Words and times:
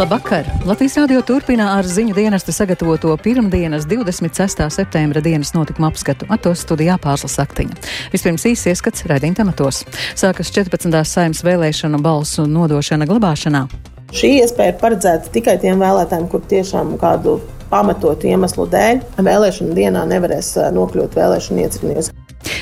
Labvakar! 0.00 0.44
Latvijas 0.66 0.94
radio 0.96 1.20
turpina 1.20 1.66
ar 1.76 1.84
ziņu 1.84 2.14
dienesta 2.16 2.52
sagatavoto 2.56 3.12
pirmdienas 3.20 3.84
26. 3.84 4.62
septembra 4.72 5.20
dienas 5.20 5.50
notikuma 5.52 5.90
apskatu. 5.90 6.24
Atos 6.32 6.62
studijā 6.64 6.94
pārslas 6.96 7.36
aktiņa. 7.42 7.76
Vispirms 8.14 8.46
īsi 8.48 8.72
ieskats 8.72 9.04
raidījuma 9.10 9.36
tematos. 9.42 9.82
Sākas 10.16 10.48
14. 10.56 10.88
saimnes 11.04 11.44
vēlēšanu 11.44 12.00
balsu 12.00 12.46
nodošana 12.48 13.04
glabāšanā. 13.10 13.66
Šī 14.16 14.38
iespēja 14.38 14.72
ir 14.72 14.80
paredzēta 14.80 15.34
tikai 15.36 15.58
tiem 15.60 15.84
vēlētājiem, 15.84 16.30
kur 16.32 16.48
tiešām 16.48 16.96
kādu 17.02 17.36
pamatotu 17.68 18.32
iemeslu 18.32 18.70
dēļ 18.72 19.04
vēlēšanu 19.20 19.76
dienā 19.76 20.08
nevarēs 20.16 20.54
nokļūt 20.80 21.20
vēlēšanu 21.20 21.66
iecirkņos. 21.66 22.10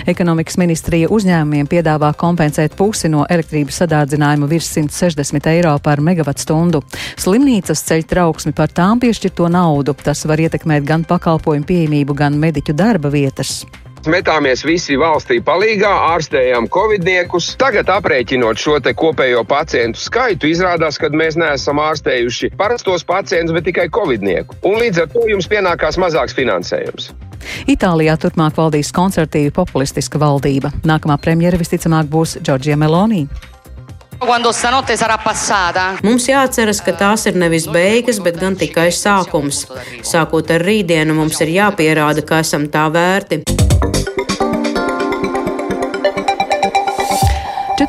Ekonomikas 0.08 0.58
ministrija 0.60 1.10
uzņēmumiem 1.14 1.68
piedāvā 1.70 2.12
kompensēt 2.18 2.76
pusi 2.78 3.10
no 3.12 3.24
elektrības 3.30 3.82
sadārdzinājuma 3.82 4.50
virs 4.50 4.70
160 4.76 5.50
eiro 5.54 5.74
par 5.82 6.02
megavatstundu. 6.04 6.82
Slimnīcas 7.18 7.84
ceļ 7.88 8.06
trauksmi 8.08 8.54
par 8.56 8.72
tām 8.74 9.02
piešķirto 9.02 9.50
naudu. 9.52 9.96
Tas 10.02 10.24
var 10.28 10.40
ietekmēt 10.44 10.86
gan 10.88 11.04
pakalpojumu 11.08 11.68
pieejamību, 11.68 12.16
gan 12.18 12.38
mediķu 12.40 12.76
darba 12.78 13.12
vietas. 13.12 13.62
Metāmies 14.06 14.62
visi 14.62 14.94
valstī 14.96 15.40
palīgā, 15.42 15.90
ārstējām 16.14 16.68
covidniekus. 16.70 17.50
Tagad, 17.58 17.90
aprēķinot 17.90 18.60
šo 18.62 18.78
kopējo 18.96 19.42
pacientu 19.44 20.00
skaitu, 20.00 20.48
izrādās, 20.48 21.00
ka 21.02 21.10
mēs 21.10 21.36
neesam 21.36 21.82
ārstējuši 21.82 22.54
parastos 22.56 23.04
pacientus, 23.04 23.56
bet 23.56 23.66
tikai 23.68 23.88
covidnieku. 23.90 24.56
Un 24.62 24.78
līdz 24.78 25.04
ar 25.04 25.10
to 25.12 25.26
jums 25.28 25.50
pienākās 25.50 25.98
mazāks 25.98 26.36
finansējums. 26.38 27.10
Itālijā 27.70 28.16
turpmāk 28.20 28.56
valdīs 28.58 28.92
konservatīva 28.94 29.54
populistiska 29.60 30.20
valdība. 30.22 30.72
Nākamā 30.88 31.18
premjera 31.22 31.60
visticamāk 31.60 32.10
būs 32.12 32.38
Džordžija 32.42 32.78
Meloni. 32.80 33.26
Mums 36.02 36.26
jāatceras, 36.26 36.80
ka 36.82 36.96
tās 36.98 37.28
ir 37.30 37.38
nevis 37.38 37.68
beigas, 37.70 38.18
bet 38.18 38.40
gan 38.40 38.58
tikai 38.58 38.88
sākums. 38.90 39.62
Sākot 40.02 40.50
ar 40.50 40.66
rītdienu, 40.66 41.14
mums 41.14 41.38
ir 41.44 41.54
jāpierāda, 41.54 42.26
ka 42.26 42.42
esam 42.42 42.66
tā 42.72 42.88
vērti. 42.90 43.44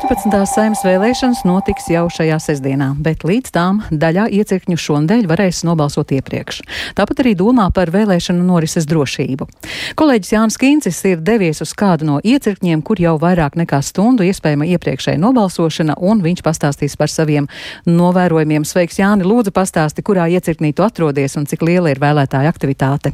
14. 0.00 0.32
saimnes 0.48 0.80
vēlēšanas 0.80 1.42
notiks 1.44 1.90
jau 1.92 2.06
šajā 2.08 2.38
sestdienā, 2.40 2.94
bet 3.04 3.20
līdz 3.26 3.52
tām 3.52 3.82
daļā 3.92 4.30
iecirkņu 4.32 4.78
šonadēļ 4.80 5.26
varēs 5.28 5.60
nobalsot 5.68 6.14
iepriekš. 6.16 6.62
Tāpat 6.96 7.20
arī 7.20 7.34
domā 7.36 7.66
par 7.76 7.92
vēlēšanu 7.92 8.40
norises 8.48 8.88
drošību. 8.88 9.50
Kolēģis 10.00 10.32
Jānis 10.32 10.58
Kīncis 10.62 11.02
ir 11.10 11.20
devies 11.20 11.60
uz 11.60 11.76
kādu 11.76 12.08
no 12.08 12.16
iecirkņiem, 12.24 12.80
kur 12.80 13.02
jau 13.02 13.18
vairāk 13.20 13.60
nekā 13.60 13.82
stundu 13.84 14.24
iespējama 14.24 14.72
iepriekšēja 14.72 15.20
nobalsošana, 15.20 16.00
un 16.00 16.24
viņš 16.24 16.44
pastāstīs 16.48 16.96
par 16.96 17.12
saviem 17.12 17.50
novērojumiem. 17.84 18.64
Sveiks, 18.64 19.02
Jāni, 19.04 19.28
lūdzu 19.28 19.52
pastāsti, 19.52 20.06
kurā 20.06 20.30
iecirknī 20.32 20.72
tu 20.72 20.88
atrodies 20.88 21.36
un 21.36 21.44
cik 21.50 21.68
liela 21.68 21.92
ir 21.92 22.00
vēlētāja 22.00 22.48
aktivitāte. 22.48 23.12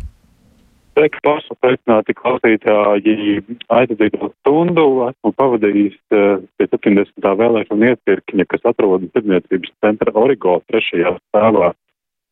Sveiki, 0.97 1.19
pārsveicināti 1.27 2.15
klausītāji. 2.17 3.43
Aizdzīto 3.69 4.31
stundu 4.31 4.85
esmu 5.05 5.33
pavadījis 5.37 5.97
uh, 6.17 6.39
pie 6.57 6.67
70. 6.73 7.27
vēlēšana 7.41 7.91
iepirkņa, 7.93 8.47
kas 8.49 8.63
atrodas 8.71 9.11
tirdzniecības 9.13 9.75
centra 9.85 10.15
Origo 10.17 10.55
trešajā 10.73 11.13
stāvā. 11.19 11.75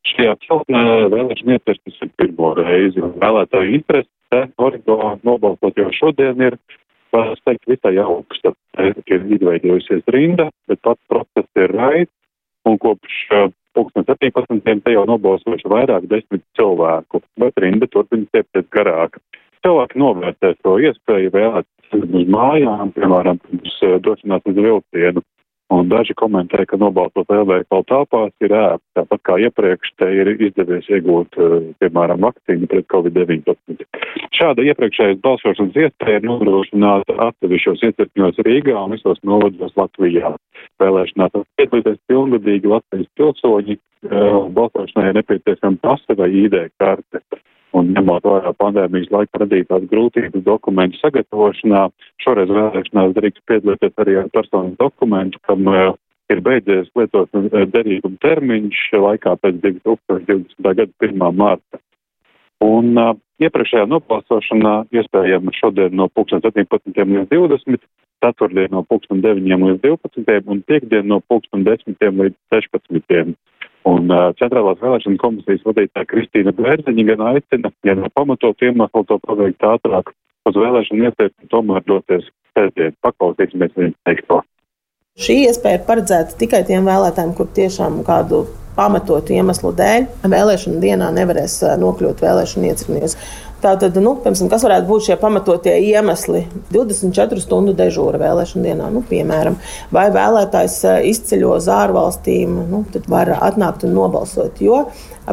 Šajā 0.09 0.33
celtnē 0.47 0.81
vēlēšana 1.13 1.59
iepirknis 1.59 2.01
ir 2.07 2.09
pirmo 2.17 2.55
reizi. 2.57 3.05
Vēlētāju 3.21 3.75
interese 3.77 4.41
Origo 4.57 4.97
nobalsot 5.21 5.77
jau 5.77 5.91
šodien 5.99 6.41
ir, 6.47 6.57
var 7.13 7.35
teikt, 7.45 7.69
visai 7.69 7.99
augsta. 8.01 8.55
Ir 8.81 9.29
izveidojusies 9.37 10.09
rinda, 10.09 10.49
bet 10.65 10.81
pats 10.81 11.05
process 11.13 11.61
ir 11.61 11.77
raids. 11.77 12.13
Un 12.65 12.81
kopš 12.81 13.21
uh, 13.75 13.91
2017. 14.07 14.83
te 14.83 14.93
jau 14.93 15.05
nobalsojuši 15.09 15.71
vairāk 15.71 16.07
desmit 16.11 16.43
cilvēku, 16.57 17.21
bet 17.41 17.57
rinda 17.61 17.87
turpina 17.91 18.27
stiepties 18.29 18.67
garāka. 18.73 19.21
Cilvēki 19.65 19.99
novērtē 19.99 20.53
to 20.63 20.77
iespēju 20.79 21.33
vēlēties 21.33 21.95
uz 21.99 22.29
mājām, 22.31 22.91
piemēram, 22.95 23.39
pirms 23.45 23.79
eh, 23.83 23.97
došanās 24.05 24.45
uz 24.51 24.59
vilcienu. 24.67 25.23
Un 25.73 25.87
daži 25.89 26.13
komentē, 26.13 26.61
ka 26.69 26.77
nobalsot 26.77 27.31
lielveikalu 27.31 27.85
telpās 27.89 28.33
ir 28.45 28.53
ērti, 28.53 28.83
tāpat 28.99 29.21
kā 29.25 29.37
iepriekš 29.47 29.95
te 29.97 30.09
ir 30.13 30.29
izdevies 30.35 30.85
iegūt, 30.93 31.39
eh, 31.41 31.55
piemēram, 31.81 32.21
vakcīnu 32.21 32.69
pret 32.69 32.85
Covid-19. 32.93 33.87
Šāda 34.37 34.61
iepriekšējas 34.61 35.23
balsošanas 35.25 35.79
iespēja 35.81 36.21
ir 36.21 36.27
nodrošināta 36.29 37.17
atsevišķos 37.29 37.81
iecirkņos 37.89 38.43
Rīgā 38.45 38.77
un 38.77 38.93
visos 38.93 39.17
novados 39.25 39.73
Latvijā. 39.73 40.35
Vēlēšanās 40.83 41.33
piedalīties 41.57 41.97
pilngadīgi 42.11 42.69
Latvijas 42.75 43.09
pilsoņi, 43.17 43.79
eh, 43.79 44.39
balsošanai 44.59 45.09
ir 45.09 45.19
nepieciešama 45.21 45.81
pasta 45.81 46.13
vai 46.13 46.29
ID 46.45 46.69
karte 46.77 47.25
un 47.75 47.91
ņemot 47.95 48.25
vērā 48.25 48.53
pandēmijas 48.59 49.11
laika 49.13 49.41
radītās 49.43 49.87
grūtības 49.91 50.43
dokumentu 50.45 50.99
sagatavošanā, 51.01 51.85
šoreiz 52.23 52.51
vēlēšanās 52.57 53.15
drīkst 53.17 53.43
piedalīties 53.49 54.01
arī 54.03 54.17
ar 54.21 54.31
personas 54.33 54.77
dokumentu, 54.79 55.41
kam 55.47 55.67
uh, 55.71 55.91
ir 56.31 56.41
beidzies 56.45 56.89
lietot 56.97 57.29
derīguma 57.73 58.21
termiņš 58.23 58.85
laikā 59.05 59.35
pēc 59.41 59.59
2020. 59.65 60.71
gada 60.71 60.89
1. 61.03 61.27
marta. 61.35 61.81
Un 62.65 62.95
uh, 62.95 63.13
iepriekšējā 63.43 63.85
nobalsošanā 63.91 64.75
iespējama 64.95 65.53
šodien 65.59 65.95
no 65.99 66.07
17. 66.15 66.95
līdz 66.95 67.27
20. 67.33 67.83
ceturtdien 68.23 68.71
no 68.71 68.85
9. 68.87 69.43
līdz 69.67 69.81
12. 69.83 70.47
un 70.47 70.63
piekdien 70.69 71.07
no 71.11 71.21
10. 71.29 71.99
līdz 71.99 72.37
16. 72.53 73.35
Centrālās 74.39 74.81
vēlēšana 74.81 75.19
komisijas 75.21 75.63
vadītāja 75.65 76.09
Kristīna 76.11 76.53
Bērziņa 76.55 77.05
gan 77.11 77.23
aicina, 77.33 77.71
ja 77.87 77.95
nav 77.99 78.11
pamatot 78.15 78.61
iemeslu 78.63 79.03
to 79.09 79.17
paveikt 79.23 79.65
ātrāk, 79.65 80.11
uz 80.49 80.59
vēlēšanu 80.59 81.07
iespēju 81.09 81.49
tomēr 81.53 81.85
doties 81.89 82.27
pēdējiem. 82.57 82.95
Paklausīsimies 83.05 83.73
viņu 83.79 83.95
teikto. 84.07 84.41
Šī 85.15 85.39
iespēja 85.47 85.79
ir 85.79 85.87
paredzēta 85.87 86.37
tikai 86.39 86.61
tiem 86.67 86.87
vēlētājiem, 86.89 87.33
kur 87.37 87.47
tiešām 87.55 88.01
kādu 88.07 88.45
pamatotu 88.75 89.35
iemeslu 89.37 89.71
dēļ 89.75 90.07
vēlēšana 90.27 90.81
dienā 90.83 91.11
nevarēs 91.15 91.61
nokļūt 91.79 92.23
vēlēšanu 92.25 92.71
iecirkņos. 92.71 93.15
Tātad, 93.65 93.95
nu, 93.97 94.11
piemēram, 94.21 94.49
kas 94.51 94.61
varētu 94.61 94.85
būt 94.85 95.07
šie 95.07 95.15
pamatotie 95.17 95.73
iemesli? 95.87 96.43
24 96.69 97.41
stundu 97.41 97.73
dežūra 97.73 98.19
vēlēšana 98.21 98.61
dienā, 98.67 98.89
nu, 98.93 99.01
piemēram, 99.09 99.55
vai 99.95 100.03
vēlētājs 100.13 100.75
izceļo 101.09 101.55
uz 101.55 101.69
ārvalstīm, 101.73 102.59
nu, 102.69 102.83
tad 102.93 103.09
var 103.09 103.31
atnākt 103.39 103.87
un 103.87 103.95
nobalsot. 103.97 104.61
Jo 104.61 104.83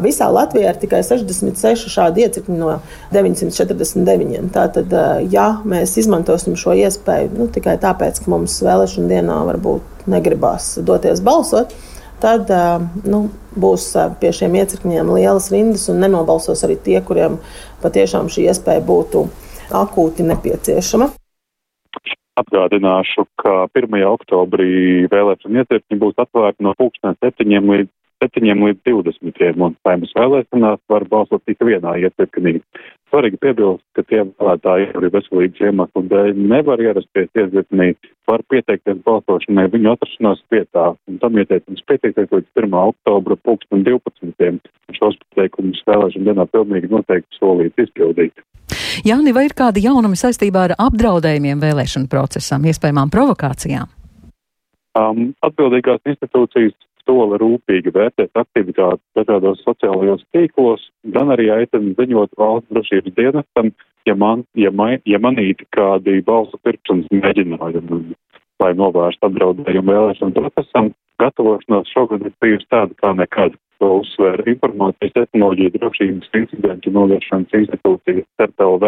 visā 0.01 0.31
Latvijā 0.33 0.73
ir 0.73 0.81
tikai 0.81 1.03
66 1.05 1.93
šādi 1.93 2.25
iecirkņi 2.25 2.57
no 2.57 2.79
949. 3.13 4.49
Tātad, 4.55 4.97
ja 5.29 5.47
mēs 5.61 5.93
izmantosim 6.01 6.57
šo 6.57 6.73
iespēju 6.87 7.35
nu, 7.37 7.51
tikai 7.53 7.77
tāpēc, 7.85 8.23
ka 8.23 8.33
mums 8.33 8.57
vēlēšana 8.65 9.13
dienā 9.13 9.41
varbūt 9.51 10.07
negribās 10.09 10.79
doties 10.81 11.21
balsot, 11.21 11.77
tad 12.23 12.51
nu, 13.03 13.25
būs 13.59 13.89
pie 14.21 14.31
šiem 14.35 14.55
iecirkņiem 14.61 15.11
lielas 15.13 15.49
rindas 15.53 15.89
un 15.91 15.99
nenobalsos 16.03 16.63
arī 16.65 16.77
tie, 16.85 16.99
kuriem 17.05 17.39
patiešām 17.83 18.31
šī 18.31 18.47
iespēja 18.49 18.83
būtu 18.87 19.27
akūti 19.83 20.25
nepieciešama. 20.29 21.11
Atgādināšu, 22.41 23.27
ka 23.37 23.67
1. 23.77 23.99
oktobrī 24.09 25.05
vēlēšana 25.11 25.61
iecirkņi 25.61 25.99
būs 26.01 26.17
atvērti 26.23 26.65
no 26.65 26.73
7 26.79 27.69
līdz 27.69 27.91
7 28.23 28.65
līdz 28.65 28.79
20. 28.87 29.59
un 29.59 29.73
saimnes 29.83 30.11
vēlēšanās 30.15 30.79
var 30.91 31.03
balsot 31.11 31.43
tikai 31.47 31.73
vienā 31.73 31.95
iecirknī. 32.05 32.61
Svarīgi 33.11 33.39
piebilst, 33.43 33.83
ka 33.97 34.05
tie 34.07 34.21
vēlētāji, 34.23 34.87
kuri 34.93 35.09
veselības 35.13 35.63
iemeslu 35.67 36.03
dēļ 36.11 36.29
nevar 36.53 36.81
ierasties 36.81 37.27
iecirknī, 37.35 37.89
var 38.29 38.43
pieteikties 38.49 39.01
balsošanai 39.05 39.67
viņu 39.73 39.91
atrašanās 39.91 40.43
vietā, 40.53 40.85
un 41.09 41.19
tam 41.21 41.41
ieteicams 41.41 41.83
pieteikties 41.89 42.31
līdz 42.31 42.63
1. 42.63 42.77
oktobra 42.79 43.37
2012. 43.43 44.71
Šos 44.95 45.19
pieteikumus 45.25 45.83
vēlēšana 45.89 46.31
dienā 46.31 46.47
pilnīgi 46.55 46.91
noteikti 46.93 47.41
solīt 47.41 47.83
izpildīt. 47.83 48.39
Jāni, 49.03 49.33
vai 49.35 49.49
ir 49.49 49.57
kādi 49.57 49.83
jaunumi 49.83 50.15
saistībā 50.17 50.69
ar 50.69 50.77
apdraudējumiem 50.79 51.59
vēlēšanu 51.59 52.07
procesam, 52.09 52.63
iespējamām 52.71 53.11
provokācijām? 53.11 53.91
Um, 54.93 55.31
atbildīgās 55.41 56.03
institūcijas 56.05 56.75
sola 57.07 57.39
rūpīgi 57.41 57.93
vērtēt 57.95 58.31
aktivitātes 58.39 59.03
dažādos 59.17 59.63
sociālajos 59.65 60.23
tīklos, 60.35 60.85
gan 61.15 61.33
arī 61.35 61.49
aicina 61.53 61.95
ziņot 61.99 62.35
valsts 62.39 62.71
drošības 62.71 63.17
dienestam, 63.17 63.71
ja, 64.07 64.15
man, 64.15 64.43
ja, 64.55 64.71
man, 64.71 64.99
ja 65.09 65.19
manīti 65.19 65.67
kādi 65.75 66.21
balsu 66.25 66.59
pirkšanas 66.63 67.11
mēģinājumi, 67.11 68.15
lai 68.63 68.71
novērstu 68.79 69.29
apdraudējumu 69.29 69.95
vēlēšanu 69.95 70.37
procesam. 70.39 70.93
Gatavošanās 71.21 71.91
šogad 71.93 72.23
ir 72.25 72.33
bijusi 72.41 72.67
tāda 72.73 72.95
kā 72.99 73.13
nekad. 73.17 73.59
To 73.81 73.89
uzsver 73.99 74.39
informācijas 74.47 75.13
tehnoloģija 75.17 75.73
drošības 75.75 76.31
incidentu 76.39 76.91
novēršanas 76.95 77.55
institūcijas 77.59 78.25
CERTLV 78.39 78.85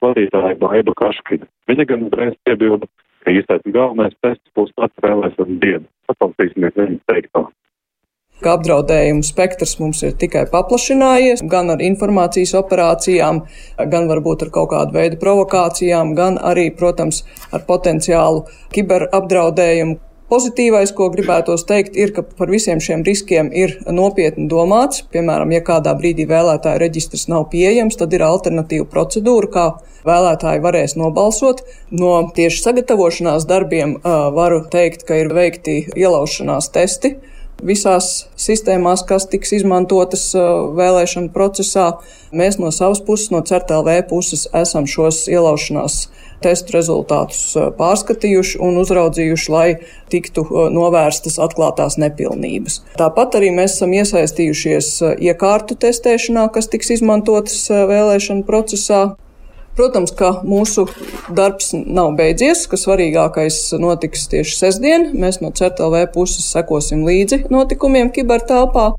vadītāja 0.00 0.56
Baiba 0.60 0.94
Kaškina. 0.96 1.48
Viņa 1.68 1.86
gan 1.90 2.06
uzreiz 2.08 2.36
piebilda, 2.48 2.88
ka 3.30 3.38
īstais 3.38 3.72
galvenais 3.72 4.14
tests 4.24 4.50
būs 4.56 4.74
pats 4.74 5.02
vēlēšana 5.04 5.58
diena. 5.62 5.86
Paklausīsimies 6.10 6.76
viņas 6.76 7.06
teikto. 7.06 7.48
ka 8.40 8.54
apdraudējumu 8.56 9.20
spektrs 9.20 9.74
mums 9.78 9.98
ir 10.02 10.14
tikai 10.16 10.46
paplašinājies, 10.48 11.42
gan 11.44 11.68
ar 11.74 11.82
informācijas 11.84 12.54
operācijām, 12.56 13.42
gan 13.92 14.08
varbūt 14.08 14.46
ar 14.46 14.50
kaut 14.54 14.70
kādu 14.72 14.96
veidu 14.96 15.18
provokācijām, 15.20 16.14
gan 16.16 16.38
arī, 16.40 16.70
protams, 16.72 17.20
ar 17.52 17.66
potenciālu 17.68 18.46
kiberapdraudējumu. 18.72 20.00
Pozitīvais, 20.30 20.92
ko 20.94 21.08
gribētos 21.10 21.64
teikt, 21.66 21.96
ir, 21.98 22.12
ka 22.14 22.22
par 22.22 22.52
visiem 22.52 22.78
šiem 22.78 23.00
riskiem 23.06 23.48
ir 23.50 23.72
nopietni 23.90 24.46
domāts. 24.50 25.02
Piemēram, 25.10 25.50
ja 25.56 25.62
kādā 25.66 25.96
brīdī 25.98 26.28
vēlētāja 26.30 26.78
reģistrs 26.78 27.26
nav 27.32 27.48
pieejams, 27.50 27.98
tad 27.98 28.14
ir 28.14 28.22
alternatīva 28.22 28.86
procedūra, 28.92 29.50
kā 29.50 29.64
vēlētāji 30.06 30.62
varēs 30.62 30.94
nobalsot. 31.00 31.64
No 31.90 32.12
tieši 32.36 32.62
sagatavošanās 32.62 33.48
darbiem 33.50 33.96
varu 34.36 34.62
teikt, 34.70 35.02
ka 35.08 35.18
ir 35.18 35.34
veikti 35.34 35.80
ielaušanās 35.98 36.70
testi 36.78 37.16
visās 37.66 38.10
sistēmās, 38.40 39.04
kas 39.08 39.28
tiks 39.30 39.54
izmantotas 39.60 40.30
vēlēšanu 40.76 41.32
procesā. 41.34 41.92
Mēs 42.36 42.58
no 42.62 42.72
savas 42.74 43.02
puses, 43.04 43.30
no 43.34 43.42
CERTLV 43.46 44.02
puses, 44.10 44.46
esam 44.56 44.88
šos 44.90 45.26
ielaušanās 45.30 46.02
testu 46.40 46.74
rezultātus 46.76 47.42
pārskatījuši 47.78 48.60
un 48.64 48.80
uzraudzījuši, 48.80 49.50
lai 49.52 49.68
tiktu 50.12 50.46
novērstas 50.72 51.36
atklātās 51.42 51.98
nepilnības. 52.00 52.80
Tāpat 53.00 53.36
arī 53.40 53.52
mēs 53.56 53.76
esam 53.76 53.92
iesaistījušies 53.98 54.92
iekārtu 55.20 55.76
testēšanā, 55.80 56.48
kas 56.54 56.70
tiks 56.72 56.94
izmantotas 56.96 57.66
vēlēšanu 57.70 58.46
procesā. 58.48 59.02
Protams, 59.80 60.10
ka 60.12 60.26
mūsu 60.44 60.82
darbs 61.32 61.70
nav 61.72 62.10
beidzies, 62.18 62.66
ka 62.68 62.76
svarīgākais 62.76 63.54
notiks 63.80 64.26
tieši 64.28 64.58
sestdien. 64.58 65.06
Mēs 65.16 65.38
no 65.40 65.48
CETLV 65.56 66.02
puses 66.12 66.50
sekosim 66.52 67.06
līdzi 67.06 67.46
notikumiem 67.48 68.10
kibertelpā. 68.12 68.90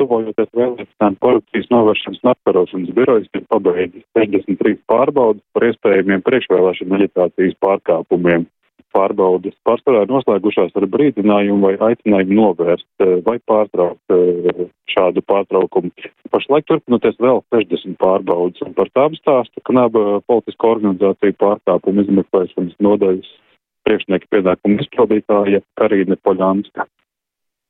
Tuvojoties 0.00 0.50
vēlēšanām, 0.58 1.20
korupcijas 1.22 1.70
novēršanas 1.70 2.18
un 2.24 2.32
apkarošanas 2.32 2.90
birojas 2.98 3.30
ir 3.38 3.46
pabeidzis 3.54 4.02
63 4.18 4.74
pārbaudas 4.90 5.44
par 5.54 5.68
iespējamiem 5.68 6.26
priekšvēlēšanu 6.26 6.98
aģitācijas 6.98 7.54
pārkāpumiem 7.62 8.48
pārbaudas 8.94 9.56
pārsvarā 9.66 10.04
noslēgušās 10.10 10.74
ar 10.78 10.86
brīdinājumu 10.94 11.68
vai 11.68 11.74
aicinājumu 11.90 12.38
novērst 12.38 13.04
eh, 13.04 13.14
vai 13.26 13.38
pārtraukt 13.50 14.16
eh, 14.16 14.64
šādu 14.92 15.24
pārtraukumu. 15.28 15.92
Pašlaik 16.32 16.68
turpinoties 16.70 17.20
vēl 17.20 17.42
60 17.54 17.98
pārbaudas, 18.00 18.62
un 18.66 18.74
par 18.78 18.90
tām 18.96 19.16
stāsta 19.18 19.64
Knaba 19.68 20.22
politisko 20.30 20.74
organizāciju 20.76 21.38
pārkāpumu 21.42 22.06
izmeklēšanas 22.06 22.80
nodaļas 22.84 23.30
priekšnieka 23.86 24.30
pienākumu 24.32 24.82
izpildītāja 24.82 25.62
Karīne 25.80 26.18
Poļanska. 26.22 26.86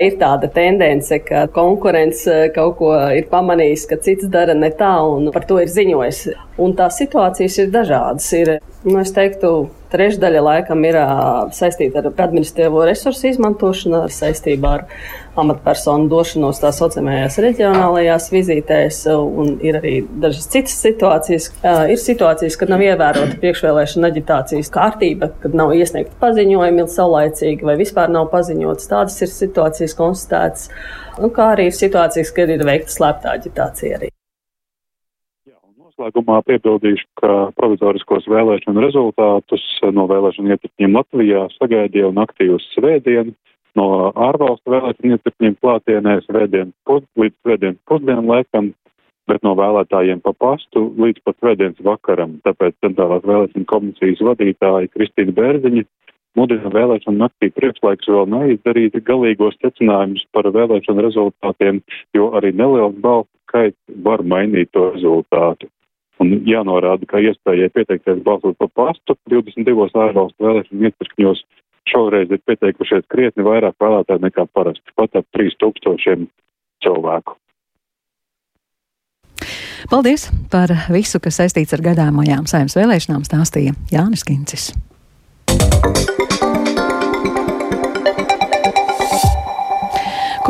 Ir 0.03 0.17
tāda 0.19 0.49
tendence, 0.51 1.15
ka 1.23 1.45
konkurence 1.55 2.49
kaut 2.57 2.79
ko 2.81 2.91
ir 3.15 3.29
pamanījis, 3.31 3.85
ka 3.91 3.99
cits 4.03 4.27
dara 4.33 4.55
ne 4.59 4.73
tā, 4.75 4.95
un 5.07 5.29
par 5.35 5.45
to 5.47 5.61
ir 5.63 5.71
ziņojis. 5.71 6.23
Un 6.65 6.75
tās 6.79 6.99
situācijas 6.99 7.59
ir 7.63 7.71
dažādas. 7.75 8.27
Ir, 8.35 8.57
nu, 8.89 8.97
es 9.05 9.13
teiktu, 9.15 9.53
Trešdaļa 9.93 10.41
laikam 10.47 10.85
ir 10.89 10.97
saistīta 11.53 12.01
ar 12.01 12.09
administratīvo 12.11 12.87
resursu 12.89 13.29
izmantošanu, 13.29 13.99
ar 14.07 14.15
saistībā 14.15 14.71
ar 14.79 14.85
amatpersonu 15.39 16.09
došanos 16.13 16.61
tā 16.63 16.71
saucamajās 16.77 17.37
reģionālajās 17.45 18.29
vizītēs, 18.33 19.03
un 19.13 19.59
ir 19.65 19.79
arī 19.81 19.95
dažas 20.25 20.49
citas 20.53 20.79
situācijas. 20.85 21.51
Ir 21.93 22.01
situācijas, 22.01 22.57
kad 22.61 22.73
nav 22.73 22.85
ievērota 22.85 23.37
priekšvēlēšana 23.43 24.13
aģitācijas 24.13 24.73
kārtība, 24.73 25.33
kad 25.45 25.57
nav 25.59 25.75
iesniegti 25.77 26.17
paziņojumi 26.23 26.89
saulaicīgi 26.97 27.69
vai 27.69 27.77
vispār 27.81 28.13
nav 28.13 28.31
paziņots. 28.33 28.89
Tādas 28.93 29.21
ir 29.25 29.33
situācijas 29.33 29.97
konstatētas, 29.99 30.73
kā 31.37 31.53
arī 31.53 31.69
ir 31.69 31.79
situācijas, 31.79 32.33
kad 32.37 32.53
ir 32.53 32.65
veikta 32.69 32.97
slēpta 32.97 33.37
aģitācija 33.37 34.01
arī. 34.01 34.13
Noslēgumā 36.03 36.41
piebildīšu, 36.49 37.05
ka 37.21 37.35
provizoriskos 37.55 38.25
vēlēšanu 38.27 38.83
rezultātus 38.83 39.63
no 39.95 40.09
vēlēšanu 40.11 40.51
iepirkņiem 40.51 40.97
Latvijā 40.99 41.43
sagaidīja 41.55 42.09
un 42.11 42.19
aktīvus 42.19 42.65
svētdien, 42.75 43.31
no 43.79 44.11
ārvalstu 44.11 44.73
vēlēšanu 44.75 45.15
iepirkņiem 45.15 45.55
klātienē 45.63 46.17
svētdien 46.25 46.73
pus, 46.89 47.05
līdz 47.15 47.37
svētdienas 47.39 47.79
pusdienu 47.87 48.25
laikam, 48.27 48.73
bet 49.31 49.47
no 49.47 49.53
vēlētājiem 49.55 50.25
pa 50.25 50.33
pastu 50.35 50.89
līdz 50.99 51.23
pat 51.23 51.39
svētdienas 51.39 51.85
vakaram. 51.87 52.41
Tāpēc 52.49 52.75
centrālās 52.83 53.23
vēlēšana 53.23 53.69
komisijas 53.71 54.25
vadītāja 54.27 54.91
Kristīna 54.97 55.37
Bērziņa 55.37 55.85
mudina 56.35 56.73
vēlēšanu 56.75 57.21
naktī 57.21 57.53
priekšlaiks 57.55 58.11
vēl 58.11 58.27
neizdarīt 58.33 58.99
galīgos 59.07 59.55
secinājumus 59.63 60.27
par 60.35 60.51
vēlēšanu 60.51 61.07
rezultātiem, 61.07 61.79
jo 62.19 62.33
arī 62.35 62.51
neliels 62.51 62.99
balsu 62.99 63.31
skaits 63.47 64.03
var 64.03 64.27
mainīt 64.27 64.73
to 64.75 64.89
rezultātu. 64.97 65.71
Un 66.23 66.37
jānorāda, 66.47 67.07
ka 67.11 67.19
iespējai 67.19 67.73
pieteikties 67.75 68.23
balsot 68.23 68.55
pa 68.61 68.69
pastu 68.71 69.17
22 69.31 69.91
ārvalstu 70.05 70.47
vēlēšanu 70.47 70.89
iepirkņos 70.89 71.43
šoreiz 71.91 72.31
ir 72.31 72.43
pieteikušies 72.47 73.09
krietni 73.11 73.47
vairāk 73.47 73.75
vēlētāji 73.83 74.23
nekā 74.29 74.47
parasti, 74.55 74.95
pat 74.95 75.19
ap 75.19 75.27
3000 75.35 76.29
cilvēku. 76.85 77.39
Paldies 79.91 80.29
par 80.53 80.71
visu, 80.95 81.19
kas 81.21 81.41
saistīts 81.41 81.75
ar 81.75 81.83
gadāmajām 81.83 82.47
saimnes 82.47 82.79
vēlēšanām, 82.79 83.27
stāstīja 83.27 83.75
Jānis 83.91 84.23
Kincis. 84.29 84.71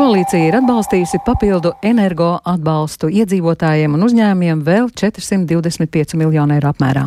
Koalīcija 0.03 0.49
ir 0.49 0.55
atbalstījusi 0.57 1.21
papildu 1.23 1.69
energo 1.87 2.33
atbalstu 2.43 3.07
iedzīvotājiem 3.07 3.93
un 3.95 4.01
uzņēmiem 4.03 4.65
vēl 4.65 4.89
425 4.99 6.17
miljonu 6.19 6.57
eiro 6.57 6.73
apmērā. 6.73 7.05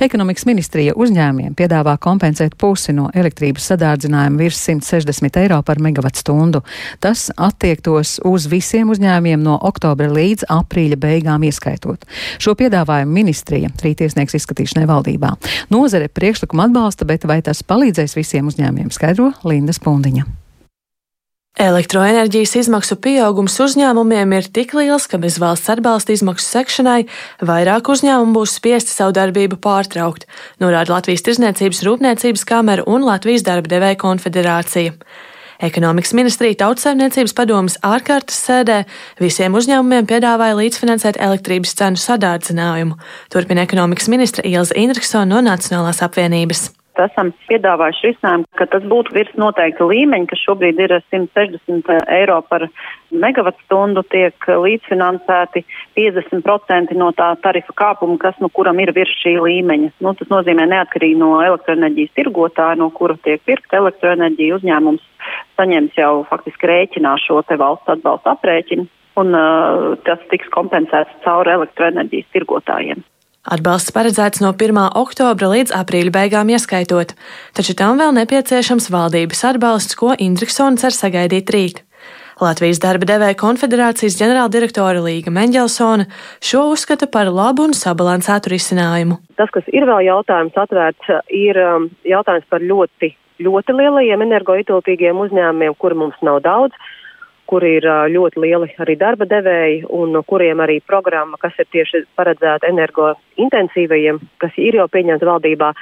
Ekonomikas 0.00 0.46
ministrija 0.48 0.94
uzņēmiem 0.96 1.52
piedāvā 1.58 1.98
kompensēt 2.00 2.56
pusi 2.56 2.96
no 2.96 3.10
elektrības 3.12 3.68
sadārdzinājuma 3.74 4.40
virs 4.40 4.62
160 4.70 5.36
eiro 5.42 5.60
par 5.68 5.84
megawatu 5.84 6.24
stundu. 6.24 6.64
Tas 7.04 7.28
attiektos 7.36 8.16
uz 8.24 8.48
visiem 8.48 8.88
uzņēmiem 8.96 9.44
no 9.44 9.60
oktobra 9.60 10.08
līdz 10.08 10.48
aprīļa 10.48 10.96
beigām 11.04 11.44
ieskaitot. 11.44 12.08
Šo 12.40 12.56
piedāvājumu 12.56 13.20
ministrija 13.20 13.68
rīt 13.84 14.00
iesniegs 14.08 14.40
izskatīšanai 14.40 14.88
valdībā. 14.88 15.36
Nozare 15.76 16.08
priekšlikumu 16.08 16.70
atbalsta, 16.70 17.04
bet 17.04 17.28
vai 17.28 17.42
tas 17.44 17.60
palīdzēs 17.60 18.16
visiem 18.16 18.48
uzņēmiem, 18.48 18.88
skaidro 18.96 19.34
Linda 19.44 19.76
Spundiņa. 19.76 20.39
Elektroenerģijas 21.58 22.52
izmaksu 22.60 22.94
pieaugums 23.02 23.56
uzņēmumiem 23.58 24.36
ir 24.36 24.46
tik 24.54 24.70
liels, 24.78 25.08
ka 25.10 25.18
bez 25.18 25.40
valsts 25.42 25.72
atbalsta 25.72 26.14
izmaksu 26.14 26.46
sekšanai 26.46 27.00
vairāk 27.42 27.90
uzņēmumu 27.90 28.36
būs 28.36 28.54
spiesti 28.60 28.94
savu 28.94 29.16
darbību 29.18 29.58
pārtraukt, 29.58 30.28
norāda 30.62 30.94
Latvijas 30.94 31.26
Tirzniecības 31.26 31.82
Rūpniecības 31.88 32.46
kamera 32.46 32.86
un 32.86 33.02
Latvijas 33.02 33.42
darba 33.50 33.74
devēja 33.74 33.98
konfederācija. 33.98 34.94
Ekonomikas 35.60 36.14
ministrija 36.16 36.62
tautsēmniecības 36.62 37.34
padomas 37.36 37.80
ārkārtas 37.84 38.38
sēdē 38.46 38.84
visiem 39.20 39.58
uzņēmumiem 39.58 40.06
piedāvāja 40.08 40.56
līdzfinansēt 40.62 41.18
elektrības 41.20 41.74
cenu 41.82 42.00
sadārdzinājumu, 42.00 42.96
turpina 43.28 43.66
ekonomikas 43.66 44.08
ministra 44.08 44.46
Ilza 44.46 44.78
Indriksona 44.78 45.34
no 45.34 45.42
Nacionālās 45.50 46.00
apvienības 46.06 46.70
esam 46.98 47.30
piedāvājuši 47.48 48.08
risinājumu, 48.08 48.46
ka 48.58 48.66
tas 48.72 48.84
būtu 48.90 49.14
virs 49.14 49.32
noteikta 49.38 49.86
līmeņa, 49.86 50.28
kas 50.30 50.42
šobrīd 50.42 50.80
ir 50.82 50.94
160 51.12 51.90
eiro 52.16 52.40
par 52.48 52.66
megawatu 53.10 53.62
stundu, 53.66 54.02
tiek 54.10 54.34
līdzfinansēti 54.48 55.64
50% 55.98 56.96
no 56.98 57.10
tā 57.16 57.30
tarifa 57.44 57.74
kāpuma, 57.82 58.18
kas 58.22 58.38
nu 58.42 58.50
kuram 58.52 58.80
ir 58.82 58.92
virs 58.96 59.12
šī 59.22 59.36
līmeņa. 59.44 59.92
Nu, 60.00 60.14
tas 60.18 60.30
nozīmē 60.32 60.66
neatkarīgi 60.70 61.18
no 61.20 61.36
elektroenerģijas 61.44 62.16
tirgotāja, 62.18 62.78
no 62.80 62.90
kura 62.94 63.18
tiek 63.24 63.42
pirkta 63.46 63.80
elektroenerģija, 63.82 64.60
uzņēmums 64.60 65.06
saņems 65.58 65.98
jau 65.98 66.12
faktiski 66.30 66.70
rēķinā 66.70 67.14
šo 67.26 67.42
te 67.46 67.58
valsts 67.60 67.92
atbalsta 67.92 68.34
aprēķinu, 68.36 68.88
un 69.20 69.36
uh, 69.36 69.94
tas 70.06 70.22
tiks 70.32 70.50
kompensēts 70.54 71.22
caur 71.26 71.48
elektroenerģijas 71.58 72.30
tirgotājiem. 72.34 73.04
Atbalsts 73.40 73.94
paredzēts 73.96 74.42
no 74.44 74.50
1. 74.52 74.76
oktobra 75.00 75.46
līdz 75.48 75.72
aprīļa 75.72 76.12
beigām 76.12 76.50
ieskaitot, 76.52 77.14
taču 77.56 77.72
tam 77.72 77.96
vēl 77.96 78.12
nepieciešams 78.18 78.90
valdības 78.92 79.40
atbalsts, 79.48 79.96
ko 79.96 80.12
Indriksons 80.12 80.84
cer 80.84 80.92
sagaidīt 80.92 81.48
rīt. 81.54 81.80
Latvijas 82.40 82.82
darba 82.84 83.08
devēja 83.08 83.38
konfederācijas 83.40 84.18
ģenerāldirektore 84.20 85.00
Līga 85.06 85.32
Mendelsona 85.32 86.04
šo 86.44 86.66
uzskata 86.74 87.08
par 87.08 87.32
labu 87.32 87.64
un 87.64 87.72
sabalansētu 87.76 88.52
risinājumu. 88.52 89.16
Tas, 89.40 89.48
kas 89.56 89.64
ir 89.72 89.88
vēl 89.88 90.04
jautājums 90.10 90.60
atvērts, 90.60 91.08
ir 91.32 91.56
um, 91.64 91.88
jautājums 92.04 92.44
par 92.52 92.60
ļoti, 92.60 93.14
ļoti 93.40 93.76
lielajiem 93.80 94.28
energoietilpīgiem 94.28 95.24
uzņēmumiem, 95.24 95.80
kuri 95.80 95.96
mums 96.04 96.20
nav 96.20 96.42
daudz 96.44 96.76
kur 97.50 97.66
ir 97.66 97.86
ļoti 98.14 98.42
lieli 98.44 98.70
arī 98.82 98.94
darba 99.00 99.26
devēji 99.30 99.82
un 99.90 100.20
kuriem 100.26 100.62
arī 100.62 100.78
programma, 100.86 101.38
kas 101.42 101.58
ir 101.58 101.66
tieši 101.74 102.04
paredzēta 102.18 102.70
energointensīvajiem, 102.70 104.20
kas 104.42 104.54
ir 104.56 104.78
jau 104.78 104.86
pieņemta 104.92 105.26
valdībā, 105.26 105.72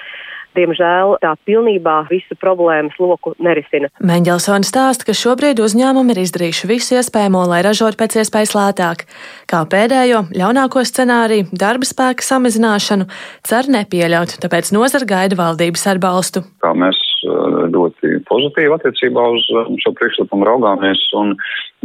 diemžēl 0.56 1.16
tā 1.22 1.32
pilnībā 1.48 1.96
visu 2.10 2.36
problēmas 2.40 2.96
loku 3.00 3.34
nerisina. 3.42 3.90
Meņģelsona 4.04 4.66
stāsta, 4.66 5.08
ka 5.08 5.16
šobrīd 5.16 5.60
uzņēmumi 5.64 6.14
ir 6.14 6.22
izdarījuši 6.24 6.70
visu 6.70 6.98
iespējamo, 6.98 7.44
lai 7.50 7.60
ražotu 7.66 8.00
pēc 8.00 8.18
iespējas 8.22 8.54
lētāk. 8.56 9.04
Kā 9.50 9.62
pēdējo, 9.68 10.24
ļaunāko 10.36 10.84
scenāriju, 10.88 11.48
darba 11.52 11.88
spēka 11.88 12.24
samazināšanu 12.26 13.08
cer 13.48 13.70
nepieļaut, 13.72 14.38
tāpēc 14.42 14.72
nozara 14.76 15.08
gaida 15.08 15.38
valdības 15.38 15.86
atbalstu. 15.94 16.44
Kā 16.64 16.74
mēs 16.76 16.98
eh, 16.98 17.62
ļoti 17.74 18.18
pozitīvi 18.28 18.76
attiecībā 18.78 19.28
uz 19.36 19.48
eh, 19.54 19.72
šo 19.84 19.94
priekšlikumu 19.98 20.48
raugāmies 20.48 21.02
un 21.18 21.34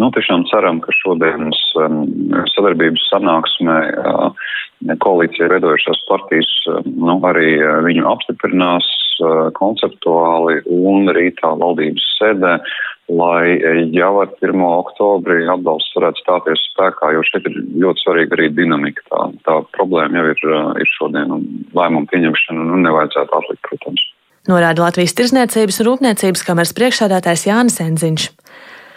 nu, 0.02 0.10
tiešām 0.14 0.48
ceram, 0.50 0.80
ka 0.82 0.94
šodienas 1.04 1.60
um, 1.78 2.04
sadarbības 2.56 3.04
sanāksmē 3.12 3.78
uh, 3.94 4.48
koalīcija 5.04 5.52
veidojušās 5.52 6.02
partijas 6.10 6.50
nu, 6.86 7.18
arī 7.28 7.56
viņu 7.88 8.08
apstiprinās 8.10 8.88
konceptuāli 9.58 10.64
un 10.74 11.12
rītā 11.14 11.54
valdības 11.60 12.08
sēdē, 12.18 12.56
lai 13.14 13.60
jau 13.94 14.12
ar 14.24 14.32
1. 14.42 14.64
oktobri 14.64 15.44
atbalsts 15.52 15.96
varētu 15.98 16.24
stāties 16.24 16.66
spēkā, 16.72 17.12
jo 17.14 17.24
šeit 17.28 17.48
ir 17.50 17.60
ļoti 17.84 18.06
svarīga 18.06 18.38
arī 18.38 18.50
dinamika. 18.56 19.06
Tā, 19.12 19.28
tā 19.48 19.60
problēma 19.78 20.22
jau 20.22 20.34
ir, 20.34 20.44
ir 20.84 20.92
šodien 20.98 21.36
un 21.36 21.48
lēmumu 21.78 22.10
pieņemšana 22.12 22.68
nu, 22.72 22.82
nevajadzētu 22.88 23.40
atlikt, 23.40 23.64
protams. 23.70 24.06
Norāda 24.50 24.84
Latvijas 24.84 25.16
Tirzniecības 25.16 25.80
un 25.80 25.88
Rūpniecības 25.88 26.42
kameras 26.44 26.74
priekšsēdētājs 26.76 27.46
Jānis 27.48 27.80
Enziņš. 27.84 28.26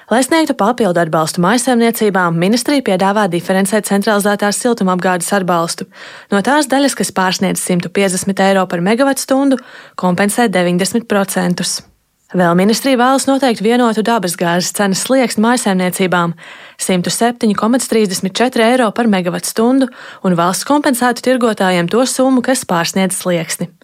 Lai 0.06 0.20
sniegtu 0.22 0.54
papildu 0.54 1.00
atbalstu 1.02 1.42
maisaimniecībām, 1.42 2.36
ministrija 2.38 2.84
piedāvā 2.86 3.24
diferencēt 3.26 3.88
centralizētās 3.88 4.60
siltumapgādes 4.62 5.32
atbalstu. 5.34 5.88
No 6.30 6.38
tās 6.46 6.68
daļas, 6.70 6.94
kas 6.94 7.10
pārsniedz 7.16 7.58
150 7.66 8.42
eiro 8.44 8.62
par 8.70 8.84
megawattstundu, 8.86 9.58
kompensē 9.98 10.46
90%. 10.54 11.66
Vēl 12.38 12.54
ministrija 12.58 13.00
vēlas 13.00 13.26
noteikt 13.26 13.64
vienotu 13.66 14.04
dabasgāzes 14.06 14.70
cenas 14.78 15.02
slieksni 15.02 15.42
maisaimniecībām- 15.42 16.34
107,34 16.86 18.62
eiro 18.62 18.92
par 18.92 19.06
megawattstundu, 19.10 19.88
un 20.22 20.36
valsts 20.38 20.70
kompensētu 20.70 21.26
tirgotājiem 21.26 21.90
to 21.90 22.06
summu, 22.06 22.42
kas 22.42 22.64
pārsniedz 22.64 23.18
slieksni 23.18 23.75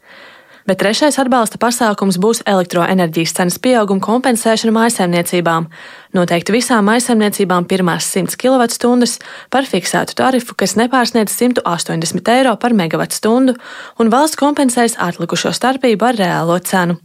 bet 0.69 0.81
trešais 0.83 1.19
atbalsta 1.23 1.59
pasākums 1.63 2.19
būs 2.23 2.43
elektroenerģijas 2.49 3.35
cenas 3.39 3.59
pieauguma 3.63 4.03
kompensēšana 4.05 4.75
mājsaimniecībām. 4.77 5.69
Noteikti 6.17 6.55
visām 6.57 6.87
mājsaimniecībām 6.91 7.67
pirmās 7.71 8.11
100 8.13 8.39
kWh 8.41 9.17
par 9.51 9.69
fiksētu 9.69 10.19
tarifu, 10.19 10.55
kas 10.59 10.77
nepārsniedz 10.81 11.35
180 11.39 12.33
eiro 12.37 12.57
par 12.57 12.77
megawattstundu, 12.77 13.57
un 13.99 14.13
valsts 14.13 14.41
kompensēs 14.41 14.99
atlikušo 15.01 15.55
starpību 15.57 16.13
ar 16.13 16.23
reālo 16.25 16.61
cenu. 16.61 17.01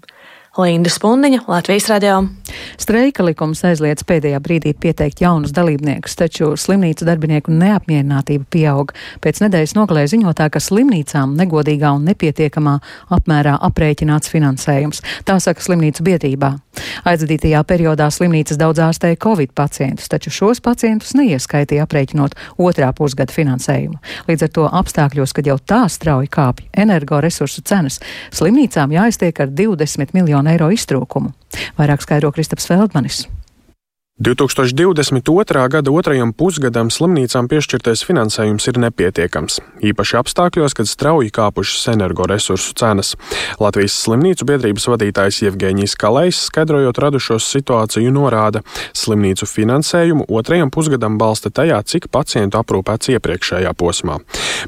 Linda 0.58 0.90
Spundiņa, 0.90 1.44
Latvijas 1.48 1.88
radio. 1.88 2.24
Streika 2.82 3.22
likums 3.22 3.60
aizliedz 3.68 4.02
pēdējā 4.08 4.40
brīdī 4.42 4.72
pieteikt 4.74 5.20
jaunus 5.22 5.52
dalībniekus, 5.54 6.16
taču 6.18 6.56
slimnīcu 6.58 7.06
darbinieku 7.06 7.54
neapmierinātība 7.54 8.48
pieaug. 8.50 8.94
Pēc 9.22 9.44
nedēļas 9.44 9.76
nogalē 9.78 10.08
ziņotā, 10.10 10.48
ka 10.50 10.62
slimnīcām 10.64 11.36
negodīgā 11.38 11.92
un 12.00 12.08
nepietiekamā 12.10 12.74
apmērā 13.14 13.54
aprēķināts 13.70 14.32
finansējums. 14.34 15.04
Tā 15.30 15.38
saka 15.44 15.62
slimnīcu 15.62 16.06
biedrībā. 16.08 16.56
Aizvadītajā 17.06 17.62
periodā 17.68 18.10
slimnīcas 18.14 18.58
daudz 18.58 18.82
ārstēja 18.82 19.20
Covid 19.22 19.54
pacientus, 19.58 20.10
taču 20.10 20.34
šos 20.34 20.62
pacientus 20.66 21.14
neieskaitīja 21.18 21.86
aprēķinot 21.86 22.38
otrā 22.58 22.90
pusgada 22.98 23.34
finansējumu. 23.34 24.02
Līdz 24.30 24.48
ar 24.48 24.54
to 24.58 24.68
apstākļos, 24.82 25.36
kad 25.38 25.50
jau 25.50 25.58
tā 25.62 25.84
strauji 25.92 26.34
kāpj 26.34 26.70
energoresursu 26.86 27.66
cenas, 27.68 28.02
slimnīcām 28.34 28.94
jāiztiek 28.94 29.46
ar 29.46 29.54
20 29.54 30.18
miljonu 30.18 30.47
eiro 30.54 30.70
iztrūkumu. 30.74 31.34
Vairāk 31.80 32.06
skaidro 32.06 32.32
Kristaps 32.36 32.68
Feldmanis. 32.70 33.26
2022. 34.20 35.70
gada 35.70 35.92
otrajam 35.94 36.32
pusgadam 36.34 36.88
slimnīcām 36.90 37.46
piešķirtais 37.52 38.02
finansējums 38.02 38.66
ir 38.72 38.80
nepietiekams, 38.82 39.60
īpaši 39.92 40.16
apstākļos, 40.18 40.74
kad 40.74 40.90
strauji 40.90 41.30
kāpušas 41.36 41.92
energoresursu 41.92 42.74
cenas. 42.82 43.12
Latvijas 43.62 43.94
slimnīcu 44.02 44.48
biedrības 44.50 44.88
vadītājs 44.90 45.44
Jevgeņijs 45.44 45.94
Kalējs, 46.02 46.40
skaidrojot 46.48 46.98
radušos 46.98 47.46
situāciju, 47.46 48.10
norāda, 48.16 48.64
slimnīcu 48.98 49.46
finansējumu 49.52 50.26
otrajam 50.34 50.74
pusgadam 50.74 51.22
balsta 51.22 51.54
tajā, 51.54 51.78
cik 51.86 52.10
pacientu 52.10 52.58
aprūpēts 52.58 53.14
iepriekšējā 53.14 53.76
posmā. 53.78 54.18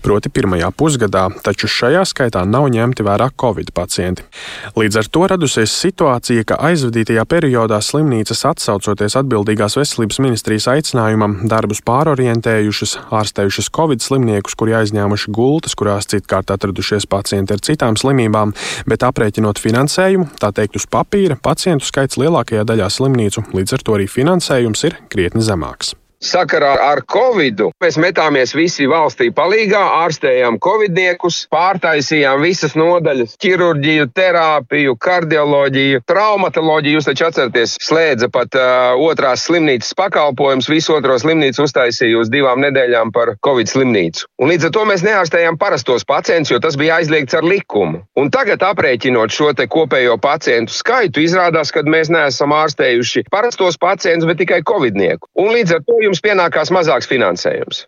Proti 0.05 0.29
pirmajā 0.29 0.69
pusgadā, 0.77 1.25
taču 1.41 1.65
šajā 1.65 2.05
skaitā 2.05 2.45
nav 2.45 2.69
ņemti 2.69 3.01
vērā 3.01 3.31
Covid 3.33 3.73
pacienti. 3.73 4.29
Līdz 4.77 5.01
ar 5.01 5.09
to 5.09 5.25
radusies 5.33 5.73
situācija, 5.73 6.45
ka 6.53 6.61
aizvadītajā 6.69 7.25
periodā 7.25 7.81
slimnīcas 7.81 8.45
atsaucoties 8.53 9.17
atbildības 9.17 9.38
atbildīgās 9.39 9.77
veselības 9.79 10.19
ministrijas 10.19 10.67
aicinājumam 10.67 11.37
darbus 11.47 11.79
pārorientējušas, 11.87 12.97
ārstējušas 13.15 13.69
covid 13.75 14.03
slimniekus, 14.03 14.57
kuri 14.59 14.75
aizņēmuši 14.81 15.31
gultas, 15.31 15.77
kurās 15.79 16.09
citkārt 16.11 16.51
atradušies 16.51 17.07
pacienti 17.07 17.55
ar 17.55 17.63
citām 17.63 17.95
slimībām, 17.99 18.53
bet 18.89 19.05
aprēķinot 19.07 19.61
finansējumu, 19.63 20.27
tā 20.41 20.51
teikt 20.51 20.75
uz 20.75 20.89
papīra, 20.91 21.39
pacientu 21.39 21.87
skaits 21.87 22.19
lielākajā 22.19 22.67
daļā 22.67 22.91
slimnīcu, 22.91 23.47
līdz 23.55 23.79
ar 23.79 23.87
to 23.87 23.97
arī 23.97 24.11
finansējums 24.11 24.87
ir 24.89 24.99
krietni 25.09 25.45
zemāks. 25.45 25.95
Sakarā 26.19 26.73
ar 26.83 26.99
Covidu 27.07 27.69
mēs 27.79 27.95
metāmies 27.95 28.51
visi 28.51 28.83
valstī 28.91 29.29
palīgā, 29.31 29.79
ārstējām 30.03 30.57
covidniekus, 30.59 31.45
pārtaisījām 31.47 32.41
visas 32.43 32.73
nodaļas- 32.75 33.37
ķirurģiju, 33.43 34.09
terapiju, 34.11 34.97
kardioloģiju, 34.99 36.01
traumatoloģiju. 36.11 36.97
Jūs 36.99 37.07
taču 37.07 37.25
atceraties, 37.29 37.77
slēdza 37.79 38.27
pat 38.33 38.57
uh, 38.59 38.99
otrās 38.99 39.45
slimnīcas 39.47 39.95
pakalpojums, 39.95 40.67
visu 40.67 40.97
otro 40.97 41.15
slimnīcu 41.15 41.63
uztaisīja 41.63 42.19
uz 42.19 42.27
divām 42.27 42.59
nedēļām 42.67 43.13
par 43.15 43.37
covid 43.39 43.71
slimnīcu. 43.71 44.27
Un 44.43 44.51
līdz 44.51 44.67
ar 44.67 44.75
to 44.75 44.83
mēs 44.91 45.05
neārstējām 45.07 45.55
parastos 45.55 46.03
pacientus, 46.03 46.51
jo 46.51 46.59
tas 46.59 46.75
bija 46.75 46.99
aizliegts 46.99 47.39
ar 47.39 47.47
likumu. 47.47 48.03
Un 48.19 48.27
tagad 48.27 48.59
aprēķinot 48.59 49.31
šo 49.31 49.53
te 49.55 49.69
kopējo 49.71 50.19
pacientu 50.19 50.75
skaitu, 50.75 51.23
izrādās, 51.23 51.71
ka 51.71 51.87
mēs 51.87 52.11
neesam 52.11 52.51
ārstējuši 52.51 53.29
parastos 53.31 53.79
pacientus, 53.79 54.27
bet 54.27 54.43
tikai 54.43 54.59
covidnieku. 54.67 55.31
Un 55.39 55.55
līdz 55.55 55.79
ar 55.79 55.83
to 55.87 56.08
jums 56.09 56.21
pienākās 56.25 56.71
mazāks 56.73 57.07
finansējums. 57.09 57.83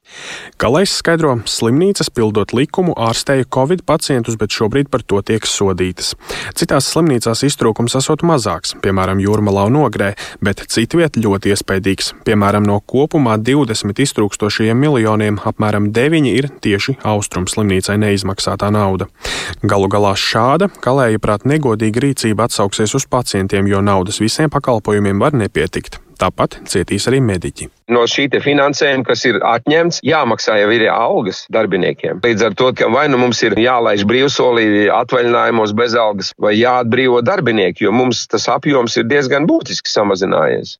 Galais 0.61 0.93
skaidro, 0.93 1.33
slimnīcas 1.49 2.11
pildot 2.13 2.53
likumu 2.53 2.93
ārstēja 2.97 3.47
Covid 3.51 3.83
pacientus, 3.87 4.37
bet 4.39 4.53
šobrīd 4.53 4.91
par 4.93 5.03
to 5.03 5.21
tiek 5.25 5.45
sodītas. 5.49 6.13
Citās 6.57 6.91
slimnīcās 6.93 7.43
iztrūkums 7.47 7.97
esot 7.97 8.25
mazāks, 8.27 8.75
piemēram, 8.83 9.21
Jūrmalā 9.23 9.65
un 9.71 9.79
Ogrē, 9.81 10.11
bet 10.43 10.63
citviet 10.71 11.17
ļoti 11.17 11.55
iespaidīgs. 11.55 12.13
Piemēram, 12.27 12.65
no 12.67 12.77
kopumā 12.79 13.37
20 13.41 14.03
iztrūkstošajiem 14.05 14.77
miljoniem 14.77 15.41
apmēram 15.47 15.89
9 15.95 16.29
ir 16.31 16.51
tieši 16.61 16.99
Austrum 17.07 17.49
slimnīcai 17.49 17.97
neizmaksātā 18.01 18.69
nauda. 18.73 19.09
Galu 19.65 19.89
galā 19.91 20.13
šāda, 20.19 20.69
kalēja 20.83 21.21
prāt, 21.23 21.47
negodīga 21.49 22.05
rīcība 22.05 22.47
atsauksies 22.47 22.95
uz 22.97 23.09
pacientiem, 23.09 23.67
jo 23.71 23.81
naudas 23.85 24.21
visiem 24.21 24.51
pakalpojumiem 24.53 25.21
var 25.21 25.37
nepietikt. 25.37 26.01
Tāpat 26.21 26.59
cietīs 26.69 27.07
arī 27.09 27.17
mediķi. 27.25 27.67
No 27.91 28.03
šī 28.07 28.27
finansējuma, 28.39 29.03
kas 29.07 29.23
ir 29.27 29.39
atņemts, 29.43 29.99
jāmaksā 30.05 30.59
jau 30.61 30.69
ir 30.71 30.85
algas 30.93 31.41
darbiniekiem. 31.51 32.21
Līdz 32.23 32.45
ar 32.47 32.55
to, 32.55 32.69
ka 32.77 32.87
vai 32.93 33.07
nu 33.11 33.17
mums 33.19 33.41
ir 33.43 33.57
jālaiž 33.59 34.05
brīvsolī 34.07 34.85
atvaļinājumos 34.93 35.73
bez 35.75 35.95
algas, 35.99 36.31
vai 36.39 36.53
jāatbrīvo 36.55 37.19
darbinieki, 37.25 37.87
jo 37.87 37.91
mums 37.95 38.23
tas 38.31 38.45
apjoms 38.53 38.95
ir 39.01 39.09
diezgan 39.09 39.47
būtiski 39.49 39.91
samazinājies. 39.91 40.77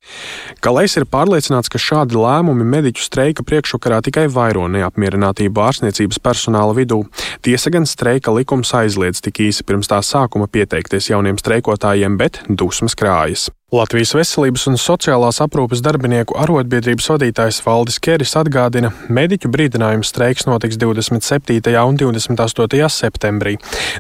Kalais 0.64 0.96
ir 1.00 1.08
pārliecināts, 1.10 1.72
ka 1.74 1.82
šādi 1.82 2.20
lēmumi 2.22 2.68
mediķu 2.78 3.04
streika 3.04 3.46
priekšvakarā 3.48 4.04
tikai 4.08 4.28
vairo 4.32 4.70
neapmierinātību 4.72 5.66
ārstniecības 5.68 6.22
personāla 6.24 6.78
vidū. 6.78 7.02
Tiesa 7.44 7.74
gan 7.74 7.90
streika 7.90 8.32
likums 8.36 8.72
aizliedz 8.78 9.24
tik 9.26 9.42
īsi 9.50 9.66
pirms 9.68 9.92
tā 9.92 10.00
sākuma 10.06 10.48
pieteikties 10.48 11.12
jauniem 11.12 11.42
streikotājiem, 11.42 12.22
bet 12.22 12.44
dusmas 12.48 12.96
krājas. 12.96 13.50
Latvijas 13.72 14.10
Veselības 14.12 14.66
un 14.68 14.76
sociālās 14.76 15.38
aprūpes 15.40 15.80
darbinieku 15.80 16.36
arotbiedrības 16.44 17.06
vadītājs 17.08 17.62
Valdis 17.64 18.02
Keris 18.04 18.34
atgādina, 18.36 18.90
mediķu 19.08 19.48
brīdinājums 19.48 20.10
streiks 20.12 20.44
notiks 20.44 20.76
27. 20.76 21.72
un 21.80 22.00
28. 22.02 22.90
septembrī. 22.92 23.54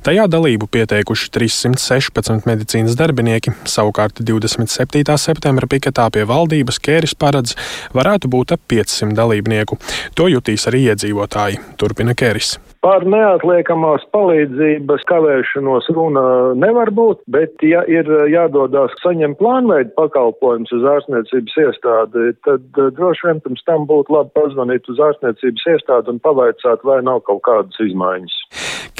Tajā 0.04 0.26
dalību 0.28 0.68
pieteikuši 0.76 1.32
316 1.38 2.50
medicīnas 2.52 2.98
darbinieki, 3.00 3.54
savukārt 3.64 4.20
27. 4.20 5.16
septembra 5.16 5.72
piketā 5.72 6.10
pie 6.12 6.26
valdības 6.28 6.82
Keris 6.84 7.16
paredz 7.16 7.56
varētu 7.96 8.28
būt 8.28 8.52
ap 8.58 8.68
500 8.76 9.16
dalībnieku. 9.16 9.80
To 10.20 10.28
jutīs 10.28 10.68
arī 10.68 10.84
iedzīvotāji, 10.92 11.64
turpina 11.80 12.12
Keris. 12.12 12.58
Par 12.82 13.04
neatliekamās 13.06 14.08
palīdzības 14.10 15.04
kavēšanos 15.06 15.90
runa 15.94 16.24
nevar 16.58 16.90
būt, 16.98 17.20
bet 17.30 17.62
ja 17.62 17.84
ir 17.86 18.10
jādodās 18.34 18.96
saņemt 19.04 19.38
plānveidu 19.38 19.94
pakalpojumus 20.00 20.74
uz 20.80 20.88
ārstniecības 20.96 21.60
iestādi, 21.62 22.32
tad 22.48 22.82
eh, 22.82 22.90
droši 22.98 23.28
vien 23.28 23.44
pirms 23.46 23.62
tam 23.70 23.86
būtu 23.90 24.18
labi 24.18 24.34
pazvanīt 24.34 24.90
uz 24.90 25.04
ārstniecības 25.12 25.70
iestādi 25.76 26.16
un 26.16 26.24
pavaicāt, 26.26 26.82
vai 26.82 27.04
nav 27.06 27.22
kaut 27.30 27.44
kādas 27.46 27.86
izmaiņas. 27.86 28.40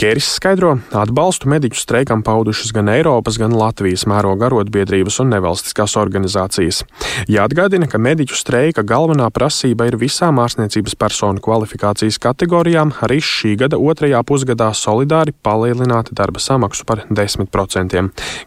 Kēris 0.02 0.32
skaidro, 0.34 0.72
atbalstu 0.98 1.50
mediķu 1.52 1.78
streikam 1.78 2.24
paudušas 2.26 2.72
gan 2.74 2.88
Eiropas, 2.90 3.36
gan 3.38 3.54
Latvijas 3.54 4.08
mēroga 4.10 4.48
arotbiedrības 4.48 5.20
un 5.22 5.30
nevalstiskās 5.36 5.94
organizācijas. 6.00 6.80
Jāatgādina, 7.30 7.86
ka 7.86 8.02
mediķu 8.02 8.34
streika 8.40 8.82
galvenā 8.88 9.28
prasība 9.30 9.86
ir 9.92 10.00
visām 10.02 10.42
ārstniecības 10.42 10.98
personu 10.98 11.44
kvalifikācijas 11.46 12.18
kategorijām 12.24 12.96
arī 13.06 13.20
šī 13.22 13.54
gada 13.62 13.71
otrajā 13.80 14.22
pusgadā 14.28 14.72
solidāri 14.78 15.34
palielināt 15.44 16.12
darba 16.16 16.40
samaksu 16.42 16.86
par 16.88 17.04
10%. 17.10 18.02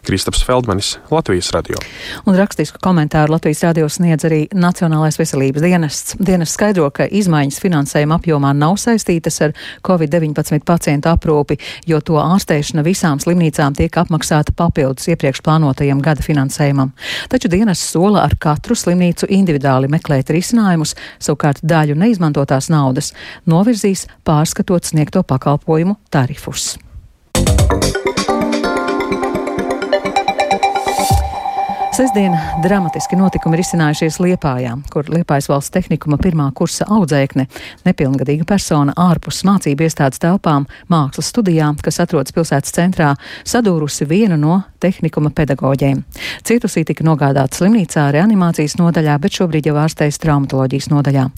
Kristaps 0.05 0.43
Feldmanis, 0.45 0.95
Latvijas 1.11 1.51
radio. 1.55 1.79
Un 2.25 2.37
rakstisku 2.37 2.79
komentāru 2.83 3.35
Latvijas 3.35 3.63
radio 3.65 3.89
sniedz 3.89 4.27
arī 4.27 4.45
Nacionālais 4.53 5.17
veselības 5.19 5.63
dienests. 5.65 6.15
Dienests 6.19 6.57
skaidro, 6.57 6.89
ka 6.93 7.07
izmaiņas 7.09 7.59
finansējuma 7.63 8.19
apjomā 8.19 8.53
nav 8.57 8.77
saistītas 8.81 9.41
ar 9.45 9.55
COVID-19 9.85 10.61
pacientu 10.65 11.11
aprūpi, 11.11 11.57
jo 11.89 11.99
to 12.05 12.19
ārstēšana 12.21 12.85
visām 12.85 13.21
slimnīcām 13.23 13.75
tiek 13.77 13.97
apmaksāta 14.01 14.55
papildus 14.57 15.09
iepriekš 15.11 15.41
plānotajam 15.45 16.01
gada 16.05 16.23
finansējumam. 16.25 16.93
Taču 17.31 17.51
dienests 17.51 17.93
sola 17.95 18.25
ar 18.25 18.35
katru 18.41 18.75
slimnīcu 18.77 19.29
individuāli 19.33 19.89
meklēt 19.91 20.31
risinājumus, 20.33 20.95
savukārt 21.19 21.63
daļu 21.65 21.97
neizmantotās 21.99 22.69
naudas 22.73 23.11
novirzīs 23.49 24.05
pārskatot 24.27 24.85
sniegto 25.15 25.23
pakalpojumu 25.23 25.95
tarifus. 26.11 26.79
Sesdien 31.95 32.33
dramatiski 32.59 33.15
notikumi 33.15 33.55
ir 33.55 33.61
izcinājušies 33.63 34.17
Liepājā, 34.19 34.73
kur 34.91 35.07
Liepājas 35.07 35.45
valsts 35.47 35.71
tehnikuma 35.71 36.17
pirmā 36.19 36.49
kursa 36.51 36.83
audzēkne, 36.91 37.45
nepilngadīga 37.87 38.43
persona 38.49 38.91
ārpus 38.99 39.45
mācību 39.47 39.85
iestādes 39.85 40.19
telpām 40.19 40.65
mākslas 40.91 41.29
studijā, 41.31 41.69
kas 41.79 42.01
atrodas 42.03 42.35
pilsētas 42.35 42.75
centrā, 42.75 43.13
sadūrusi 43.47 44.09
vienu 44.09 44.35
no 44.41 44.57
tehnikuma 44.83 45.31
pedagoģiem. 45.37 46.01
Cietusī 46.43 46.83
tika 46.89 47.05
nogādāta 47.07 47.61
slimnīcā 47.61 48.09
reanimācijas 48.17 48.75
nodaļā, 48.81 49.15
bet 49.23 49.39
šobrīd 49.39 49.69
jau 49.69 49.77
ārstējas 49.85 50.19
traumatoloģijas 50.25 50.89
nodaļā. 50.91 51.29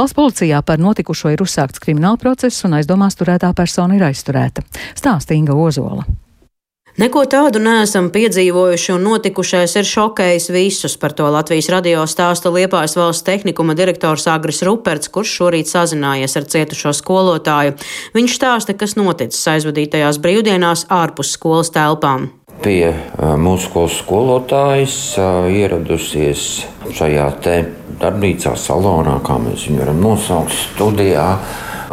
Valsts 0.00 0.18
policijā 0.18 0.58
par 0.66 0.82
notikušo 0.82 1.30
ir 1.36 1.46
uzsākts 1.46 1.78
krimināla 1.86 2.18
process 2.18 2.66
un 2.66 2.74
aizdomās 2.80 3.14
turētā 3.20 3.52
persona 3.54 3.94
ir 3.94 4.08
aizturēta. 4.10 4.66
Stāsta 4.98 5.38
Inga 5.38 5.54
Ozola. 5.54 6.02
Neko 7.00 7.22
tādu 7.24 7.62
neesam 7.64 8.10
piedzīvojuši, 8.12 8.90
un 8.92 9.06
notikušais 9.08 9.72
ir 9.80 9.86
šokējis 9.88 10.50
visus. 10.52 10.98
Par 11.00 11.14
to 11.16 11.30
Latvijas 11.32 11.70
radio 11.72 12.02
stāsta 12.04 12.50
Liepājas 12.52 12.92
valsts 12.98 13.24
tehnikuma 13.24 13.72
direktors 13.78 14.26
Agris 14.28 14.60
Ruperts, 14.68 15.08
kurš 15.08 15.32
šorīt 15.38 15.70
sazinājies 15.70 16.36
ar 16.36 16.44
cietušo 16.52 16.92
skolotāju. 16.98 17.78
Viņš 18.12 18.34
stāsta, 18.36 18.74
kas 18.76 18.98
noticis 19.00 19.48
aizvadītajās 19.48 20.18
brīvdienās 20.20 20.82
ārpus 20.92 21.30
skolas 21.38 21.72
telpām. 21.72 22.28
Pie 22.60 22.92
mūsu 23.16 23.70
skolas 23.70 23.96
skolotājas 24.02 24.98
ieradusies 25.48 26.44
šajā 27.00 27.30
darbnīcā, 28.02 28.52
salonā, 28.60 29.16
kā 29.24 29.40
mēs 29.40 29.70
viņu 29.70 29.86
varam 29.86 30.04
nosaukt, 30.04 30.52
studijā. 30.52 31.30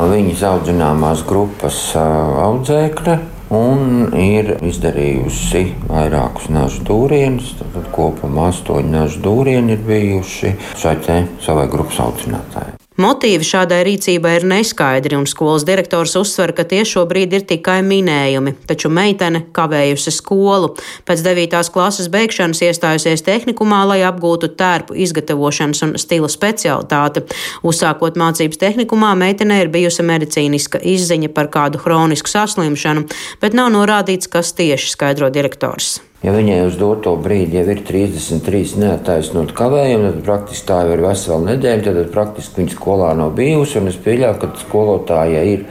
Viņas 0.03 0.45
audzināmās 0.51 1.23
grupas 1.31 1.79
audzēkļa 1.95 3.36
un 3.53 4.09
ir 4.17 4.55
izdarījusi 4.65 5.63
vairākus 5.87 6.49
nažu 6.53 6.83
dūrienus. 6.87 7.53
Tad 7.61 7.91
kopumā 7.95 8.49
astoņi 8.51 8.91
nažu 8.95 9.23
dūrieni 9.27 9.77
ir 9.77 9.85
bijuši 9.87 10.55
šai 10.81 10.97
savai 11.45 11.69
grupas 11.71 12.01
audzinātājai. 12.07 12.86
Motīvi 12.97 13.45
šādai 13.45 13.83
rīcībai 13.85 14.31
ir 14.39 14.45
neskaidri, 14.49 15.13
un 15.19 15.27
skolas 15.29 15.61
direktors 15.67 16.15
uzsver, 16.17 16.49
ka 16.57 16.63
tie 16.65 16.79
šobrīd 16.81 17.35
ir 17.37 17.43
tikai 17.45 17.83
minējumi, 17.85 18.55
taču 18.65 18.89
meitene 18.89 19.43
kavējusi 19.53 20.13
skolu. 20.15 20.71
Pēc 21.05 21.21
9. 21.27 21.53
klases 21.75 22.09
beigšanas 22.09 22.63
iestājusies 22.65 23.21
tehnikumā, 23.27 23.83
lai 23.91 23.99
apgūtu 24.07 24.49
tērpu 24.57 24.97
izgatavošanas 25.05 25.83
un 25.85 25.93
stila 26.01 26.31
specialitāti. 26.31 27.27
Uzsākot 27.61 28.17
mācības 28.17 28.63
tehnikumā, 28.65 29.13
meitenei 29.21 29.61
ir 29.67 29.73
bijusi 29.77 30.01
medicīniska 30.01 30.81
izziņa 30.81 31.29
par 31.37 31.53
kādu 31.53 31.85
hronisku 31.85 32.33
saslimšanu, 32.33 33.05
bet 33.45 33.53
nav 33.53 33.69
norādīts, 33.77 34.25
kas 34.25 34.55
tieši 34.57 34.95
skaidro 34.97 35.29
direktors. 35.29 35.99
Ja 36.25 36.31
viņai 36.33 36.63
uz 36.65 36.75
doto 36.79 37.11
brīdi 37.21 37.59
jau 37.59 37.63
ir 37.69 37.83
33 37.85 38.79
neataisnot 38.81 39.51
kavējumi, 39.57 40.07
tad 40.15 40.23
praktiski 40.25 40.65
tā 40.65 40.79
jau 40.81 40.95
ir 40.95 41.03
vesela 41.05 41.37
nedēļa. 41.45 41.83
Tad 41.85 42.09
praktiski 42.15 42.63
viņa 42.63 42.73
skolā 42.73 43.11
nav 43.19 43.35
bijusi. 43.37 43.83
Es 43.91 43.99
pieļauju, 44.01 44.39
ka 44.41 44.49
skolotāja 44.63 45.43
ir 45.45 45.67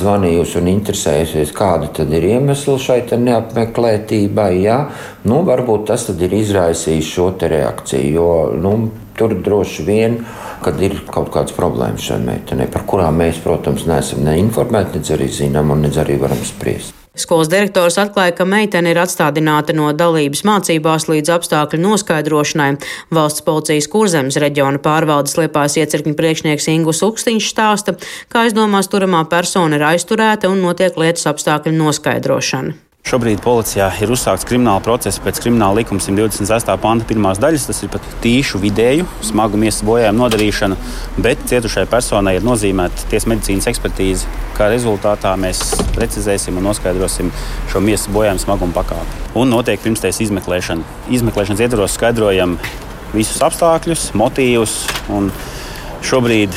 zvanījusi 0.00 0.58
un 0.62 0.72
interesējusies, 0.72 1.52
kāda 1.56 1.92
tad 2.00 2.16
ir 2.16 2.24
iemesli 2.30 2.78
šai 2.80 3.02
neapmeklētībai. 3.28 4.50
Ja? 4.64 4.78
Nu, 5.28 5.42
varbūt 5.44 5.90
tas 5.92 6.08
ir 6.16 6.38
izraisījis 6.40 7.12
šo 7.12 7.30
reakciju. 7.36 8.12
Jo, 8.16 8.30
nu, 8.56 8.76
tur 9.20 9.36
droši 9.36 9.84
vien 9.84 10.22
kad 10.64 10.80
ir 10.82 10.96
kaut 11.06 11.30
kādas 11.34 11.54
problēmas 11.54 12.02
šai 12.08 12.18
meitenei, 12.24 12.66
par 12.72 12.82
kurām 12.88 13.20
mēs, 13.22 13.38
protams, 13.44 13.86
neesam 13.86 14.24
neinformēti, 14.26 14.98
nedz 14.98 15.12
arī 15.14 15.28
zinām 15.30 15.70
un 15.74 15.86
nedz 15.86 16.00
arī 16.02 16.18
varam 16.18 16.40
spriest. 16.46 17.07
Skolas 17.18 17.50
direktors 17.50 17.98
atklāja, 17.98 18.36
ka 18.38 18.46
meitene 18.46 18.92
ir 18.92 19.00
atstādināta 19.02 19.74
no 19.74 19.90
dalības 19.90 20.44
mācībās 20.46 21.08
līdz 21.10 21.34
apstākļu 21.34 21.82
noskaidrošanai. 21.82 22.70
Valsts 23.14 23.44
policijas 23.46 23.90
kurzemes 23.90 24.38
reģiona 24.38 24.78
pārvaldes 24.82 25.34
liepās 25.40 25.78
iecirkņu 25.82 26.14
priekšnieks 26.18 26.70
Ingus 26.72 27.02
Ukstīņš 27.06 27.52
stāsta, 27.52 27.96
ka 28.30 28.46
aizdomās 28.46 28.90
turamā 28.92 29.24
persona 29.30 29.80
ir 29.80 29.88
aizturēta 29.94 30.50
un 30.52 30.62
notiek 30.62 30.98
lietas 31.00 31.26
apstākļu 31.32 31.74
noskaidrošana. 31.78 32.87
Šobrīd 33.08 33.40
policijā 33.40 33.86
ir 34.04 34.10
uzsākts 34.12 34.44
krimināla 34.44 34.82
process 34.84 35.16
pēc 35.24 35.38
krimināla 35.40 35.78
likuma 35.78 36.02
128. 36.04 36.74
panta 36.82 37.06
pirmās 37.08 37.38
daļas. 37.40 37.64
Tas 37.70 37.78
ir 37.80 37.88
pat 37.94 38.04
tīšu 38.20 38.60
vidēju 38.60 39.06
smagu 39.24 39.56
miesas 39.56 39.80
bojājumu 39.88 40.20
nodarīšana, 40.20 40.76
bet 41.24 41.46
cietušai 41.48 41.86
personai 41.88 42.34
ir 42.36 42.44
nozīmēta 42.44 43.08
tiesas 43.08 43.30
medicīnas 43.32 43.70
ekspertīze. 43.72 44.28
Kā 44.58 44.68
rezultātā 44.68 45.32
mēs 45.40 45.62
precizēsim 45.96 46.60
un 46.60 46.68
noskaidrosim 46.68 47.32
šo 47.72 47.80
miesas 47.86 48.12
bojājumu 48.12 48.44
smagumu 48.44 48.76
pakāpi. 48.76 49.24
Un 49.40 49.56
notiek 49.56 49.80
pirmstais 49.80 50.20
izmeklēšana. 50.28 50.84
Izmeklēšanas 51.08 51.64
ietvaros 51.64 51.96
skaidrojam 51.96 52.58
visus 53.16 53.40
apstākļus, 53.48 54.10
motīvus. 54.20 54.82
Šobrīd 56.04 56.52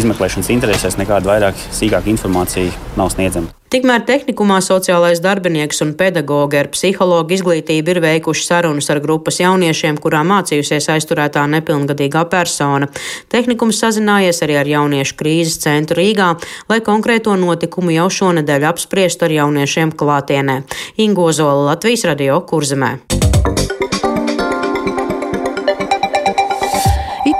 izmeklēšanas 0.00 0.54
interesēs 0.56 0.96
nekāda 0.96 1.34
vairāk 1.34 1.64
sīkāka 1.68 2.08
informācija 2.16 2.72
nav 2.96 3.12
sniedzama. 3.12 3.59
Tikmēr 3.70 4.02
tehnikumā 4.02 4.56
sociālais 4.66 5.20
darbinieks 5.22 5.78
un 5.84 5.92
pedagoģi 5.94 6.58
ar 6.58 6.68
psihologu 6.74 7.36
izglītību 7.36 7.92
ir 7.92 8.00
veikuši 8.02 8.42
sarunas 8.42 8.90
ar 8.90 8.98
grupas 9.04 9.38
jauniešiem, 9.38 10.00
kurā 10.02 10.24
mācījusies 10.26 10.88
aizturētā 10.96 11.44
nepilngadīgā 11.52 12.24
persona. 12.32 12.88
Tehnikums 13.30 13.78
sazinājies 13.78 14.42
arī 14.42 14.58
ar 14.58 14.72
jauniešu 14.72 15.14
krīzes 15.22 15.62
centru 15.62 16.00
Rīgā, 16.00 16.32
lai 16.66 16.80
konkrēto 16.82 17.36
notikumu 17.38 17.94
jau 17.94 18.08
šonadēļ 18.18 18.66
apspriestu 18.72 19.28
ar 19.28 19.36
jauniešiem 19.38 19.94
klātienē. 19.94 20.64
Ingozola 21.06 21.70
Latvijas 21.70 22.08
radio 22.10 22.42
kurzemē. 22.42 22.96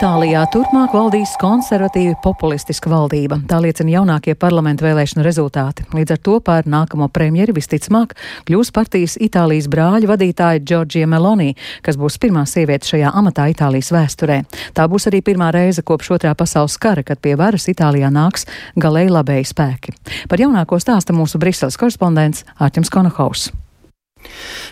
Itālijā 0.01 0.47
turpmāk 0.49 0.95
valdīs 0.97 1.35
konservatīvi 1.37 2.15
populistiska 2.25 2.89
valdība. 2.89 3.37
Tā 3.45 3.59
liecina 3.61 3.99
jaunākie 3.99 4.33
parlamentu 4.33 4.87
vēlēšanu 4.87 5.21
rezultāti. 5.27 5.85
Līdz 5.93 6.15
ar 6.15 6.23
to 6.25 6.39
par 6.41 6.65
nākamo 6.65 7.11
premjeri 7.13 7.53
visticamāk 7.53 8.17
kļūs 8.49 8.73
partijas 8.73 9.19
Itālijas 9.21 9.69
brāļu 9.69 10.09
vadītāja 10.09 10.65
Džordžija 10.65 11.05
Meloni, 11.05 11.51
kas 11.85 12.01
būs 12.01 12.17
pirmā 12.17 12.47
sieviete 12.49 12.95
šajā 12.95 13.13
amatā 13.13 13.51
Itālijas 13.53 13.93
vēsturē. 13.93 14.41
Tā 14.73 14.89
būs 14.89 15.11
arī 15.13 15.21
pirmā 15.21 15.53
reize 15.53 15.85
kopš 15.85 16.15
otrā 16.17 16.33
pasaules 16.33 16.81
kara, 16.81 17.05
kad 17.05 17.21
pie 17.21 17.37
varas 17.37 17.69
Itālijā 17.69 18.09
nāks 18.09 18.49
galēji 18.81 19.13
labēji 19.21 19.53
spēki. 19.53 19.99
Par 20.33 20.41
jaunāko 20.41 20.81
stāsta 20.81 21.13
mūsu 21.13 21.37
Briseles 21.37 21.77
korespondents 21.77 22.49
Ārķems 22.57 22.89
Konohaus. 22.89 23.51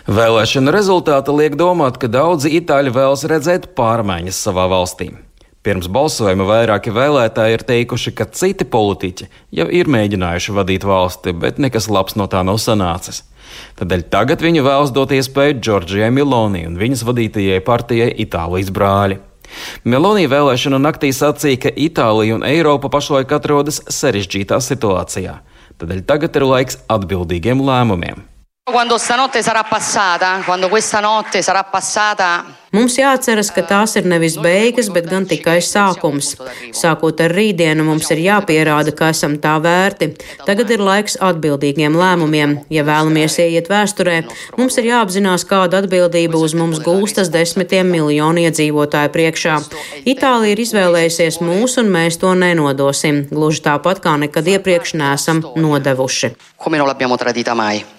Vēlēšana 0.09 0.73
rezultāti 0.73 1.33
liek 1.35 1.57
domāt, 1.59 1.97
ka 2.01 2.09
daudzi 2.09 2.51
itāļi 2.59 2.93
vēlas 2.95 3.25
redzēt 3.29 3.71
pārmaiņas 3.77 4.43
savā 4.47 4.69
valstī. 4.71 5.11
Pirms 5.59 5.89
balsojuma 5.91 6.45
vairāki 6.47 6.93
vēlētāji 6.95 7.57
ir 7.57 7.63
teikuši, 7.67 8.13
ka 8.15 8.29
citi 8.31 8.63
politiķi 8.63 9.27
jau 9.59 9.65
ir 9.67 9.89
mēģinājuši 9.91 10.55
vadīt 10.55 10.85
valsti, 10.87 11.33
bet 11.35 11.59
nekas 11.59 11.89
labs 11.91 12.15
no 12.15 12.29
tā 12.31 12.45
nav 12.47 12.61
sanācis. 12.63 13.25
Tādēļ 13.77 14.05
tagad 14.13 14.45
viņi 14.45 14.63
vēlas 14.63 14.93
dot 14.95 15.11
iespēju 15.11 15.59
Džordžijai 15.59 16.13
Milonī 16.15 16.63
un 16.69 16.79
viņas 16.79 17.03
vadītajai 17.03 17.59
partijai 17.65 18.09
Itālijas 18.23 18.71
brāļi. 18.71 19.19
Melonī 19.83 20.29
vēlēšanu 20.31 20.79
naktī 20.79 21.11
sacīja, 21.15 21.65
ka 21.65 21.75
Itālija 21.75 22.37
un 22.37 22.45
Eiropa 22.47 22.91
pašlaik 22.93 23.33
atrodas 23.35 23.81
sarežģītā 23.91 24.61
situācijā. 24.63 25.39
Tādēļ 25.81 26.03
tagad 26.07 26.39
ir 26.39 26.49
laiks 26.49 26.79
atbildīgiem 26.91 27.61
lēmumiem. 27.65 28.23
Quando 28.71 28.97
stanotte 28.97 29.41
sarà 29.41 29.63
passata, 29.63 30.41
quando 30.45 30.69
questa 30.69 30.99
notte 30.99 31.41
sarà 31.41 31.63
passata. 31.63 32.45
Mums 32.69 32.99
jāatceras, 32.99 33.49
ka 33.49 33.63
tās 33.65 33.95
ir 33.97 34.05
nevis 34.05 34.35
beigas, 34.37 34.91
bet 34.93 35.07
gan 35.09 35.25
tikai 35.25 35.57
sākums. 35.65 36.35
Sākot 36.77 37.17
ar 37.25 37.33
rītdienu, 37.33 37.81
mums 37.87 38.11
ir 38.13 38.21
jāpierāda, 38.21 38.93
ka 38.93 39.09
esam 39.09 39.39
tā 39.41 39.55
vērti. 39.63 40.11
Tagad 40.45 40.69
ir 40.69 40.85
laiks 40.85 41.17
atbildīgiem 41.17 41.97
lēmumiem. 41.97 42.55
Ja 42.69 42.85
vēlamies 42.85 43.39
ieiet 43.41 43.73
vēsturē, 43.73 44.21
mums 44.61 44.77
ir 44.77 44.91
jāapzinās, 44.91 45.47
kāda 45.49 45.81
atbildība 45.81 46.37
uz 46.37 46.53
mums 46.53 46.77
gūstas 46.85 47.33
desmitiem 47.33 47.89
miljonu 47.89 48.45
iedzīvotāju 48.45 49.15
priekšā. 49.17 49.59
Itālija 50.05 50.53
ir 50.53 50.65
izvēlējusies 50.67 51.41
mūs, 51.41 51.79
un 51.81 51.89
mēs 51.89 52.21
to 52.21 52.37
nenodosim. 52.37 53.25
Gluži 53.33 53.65
tāpat 53.65 54.05
kā 54.05 54.19
nekad 54.21 54.45
iepriekš 54.45 54.93
neesam 55.01 55.41
nodevuši. 55.57 56.35
Come 56.61 56.77
non 56.77 56.87
l'abbiamo 56.87 57.17
tradita 57.17 57.57
mai. 57.57 57.98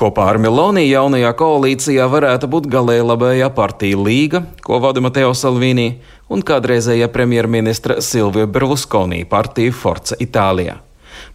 Kopā 0.00 0.30
ar 0.32 0.38
Meloni 0.40 0.86
jaunajā 0.86 1.34
koalīcijā 1.36 2.06
varētu 2.08 2.48
būt 2.48 2.70
galēji 2.72 3.02
labējā 3.04 3.50
partija 3.52 3.98
Līga, 4.00 4.38
ko 4.64 4.78
vada 4.80 5.02
Mateo 5.04 5.34
Salvini, 5.36 5.98
un 6.32 6.40
kādreizējā 6.40 7.10
premjerministra 7.12 7.98
Silvija 8.00 8.48
Berlusconi 8.48 9.26
partija 9.28 9.74
Forza 9.76 10.16
Itālijā. 10.16 10.78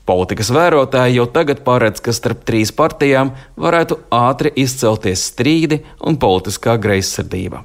Politikas 0.09 0.49
vērotāji 0.49 1.19
jau 1.19 1.27
tagad 1.29 1.61
paredz, 1.61 2.01
ka 2.01 2.09
starp 2.09 2.41
trīs 2.49 2.73
partijām 2.73 3.35
varētu 3.53 3.99
ātri 4.09 4.55
izcelties 4.65 5.27
strīdi 5.29 5.83
un 6.01 6.17
politiskā 6.17 6.79
greizsirdība. 6.81 7.61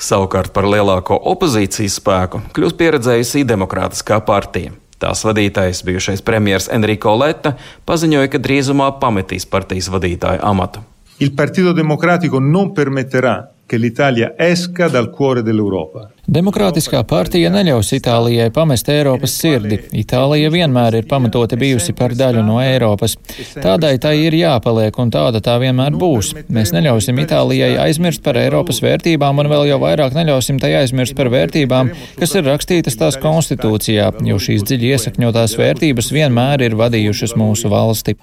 Savukārt 0.00 0.54
par 0.56 0.64
lielāko 0.64 1.20
opozīcijas 1.34 2.00
spēku 2.00 2.46
kļūs 2.56 2.80
pieredzējusi 2.80 3.44
Demokrātiskā 3.44 4.24
partija. 4.24 4.72
Tās 5.00 5.22
vadītājs, 5.24 5.80
bijušais 5.88 6.20
premjerministrs 6.26 6.74
Enrico 6.76 7.14
Letta, 7.16 7.54
paziņoja, 7.88 8.28
ka 8.32 8.40
drīzumā 8.44 8.90
pametīs 9.00 9.48
partijas 9.48 9.88
vadītāja 9.92 10.42
amatu. 10.44 10.84
Il 11.20 11.32
Partito 11.36 11.72
Democratico 11.76 12.40
non 12.40 12.74
permetterà 12.76 13.50
che 13.70 13.76
l'Italia 13.76 14.34
esca 14.36 14.88
dal 14.88 15.10
cuore 15.10 15.44
dell'Europa. 15.46 16.08
Demokrātiskā 16.26 17.04
partija 17.06 17.52
neļaus 17.54 17.92
Itālijai 17.94 18.48
pamest 18.54 18.88
Eiropas 18.90 19.30
sirdi. 19.38 19.76
Itālija 19.94 20.48
vienmēr 20.50 20.96
ir 20.98 21.06
pamatoti 21.10 21.54
bijusi 21.58 21.94
par 21.94 22.10
daļu 22.18 22.42
no 22.42 22.56
Eiropas. 22.58 23.14
Tādai 23.62 23.92
tai 24.02 24.16
ir 24.24 24.34
jāpaliek, 24.34 24.98
un 24.98 25.12
tāda 25.14 25.38
tā 25.38 25.54
vienmēr 25.62 25.94
būs. 26.00 26.32
Mēs 26.50 26.72
neļausim 26.74 27.20
Itālijai 27.22 27.76
aizmirst 27.84 28.24
par 28.24 28.40
Eiropas 28.40 28.82
vērtībām, 28.82 29.38
un 29.38 29.50
vēl 29.52 29.68
jau 29.70 29.78
vairāk 29.84 30.16
neļausim 30.18 30.58
tai 30.62 30.72
aizmirst 30.80 31.14
par 31.18 31.30
vērtībām, 31.30 31.92
kas 32.18 32.34
ir 32.34 32.46
rakstītas 32.50 32.98
tās 32.98 33.18
konstitūcijā, 33.22 34.08
jo 34.26 34.40
šīs 34.42 34.66
dziļi 34.66 34.90
iesakņotās 34.96 35.54
vērtības 35.62 36.10
vienmēr 36.16 36.66
ir 36.66 36.74
vadījušas 36.82 37.36
mūsu 37.38 37.70
valsti. 37.70 38.18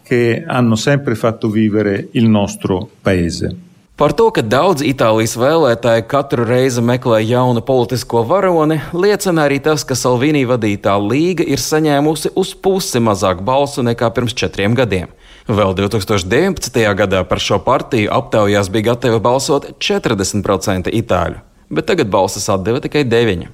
Par 3.98 4.14
to, 4.14 4.28
ka 4.30 4.44
daudz 4.46 4.84
Itālijas 4.86 5.32
vēlētāji 5.42 6.04
katru 6.06 6.44
reizi 6.46 6.84
meklē 6.86 7.18
jaunu 7.26 7.64
politisko 7.66 8.22
varoni, 8.30 8.76
liecina 8.94 9.48
arī 9.48 9.58
tas, 9.66 9.82
ka 9.82 9.96
Salvini 9.98 10.44
vadītā 10.46 10.94
līga 11.02 11.42
ir 11.42 11.58
saņēmusi 11.58 12.36
uz 12.38 12.52
pusi 12.54 13.02
mazāk 13.02 13.42
balsu 13.42 13.82
nekā 13.82 14.12
pirms 14.14 14.38
četriem 14.38 14.76
gadiem. 14.78 15.10
Vēl 15.50 15.74
2019. 15.80 16.78
gadā 17.00 17.24
par 17.26 17.42
šo 17.42 17.58
partiju 17.66 18.14
aptaujās 18.14 18.70
bija 18.70 18.92
gatavi 18.92 19.18
balsot 19.18 19.66
40% 19.82 20.94
itāļu, 20.94 21.42
bet 21.74 21.90
tagad 21.90 22.14
balsas 22.14 22.46
atdeva 22.54 22.84
tikai 22.86 23.02
9%. 23.02 23.50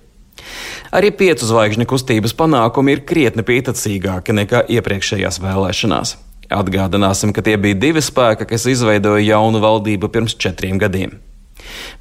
Arī 0.91 1.15
piecu 1.15 1.47
zvaigžņu 1.47 1.88
kustības 1.88 2.36
panākumi 2.36 2.97
ir 2.97 3.06
krietni 3.08 3.47
pieticīgāki 3.47 4.36
nekā 4.43 4.65
iepriekšējās 4.75 5.39
vēlēšanās. 5.39 6.17
Atgādināsim, 6.54 7.34
ka 7.34 7.42
tie 7.46 7.58
bija 7.58 7.78
divi 7.80 8.02
spēki, 8.04 8.46
kas 8.50 8.68
izveidoja 8.70 9.24
jaunu 9.26 9.62
valdību 9.63 10.10
pirms 10.13 10.36
četriem 10.38 10.78
gadiem. 10.82 11.18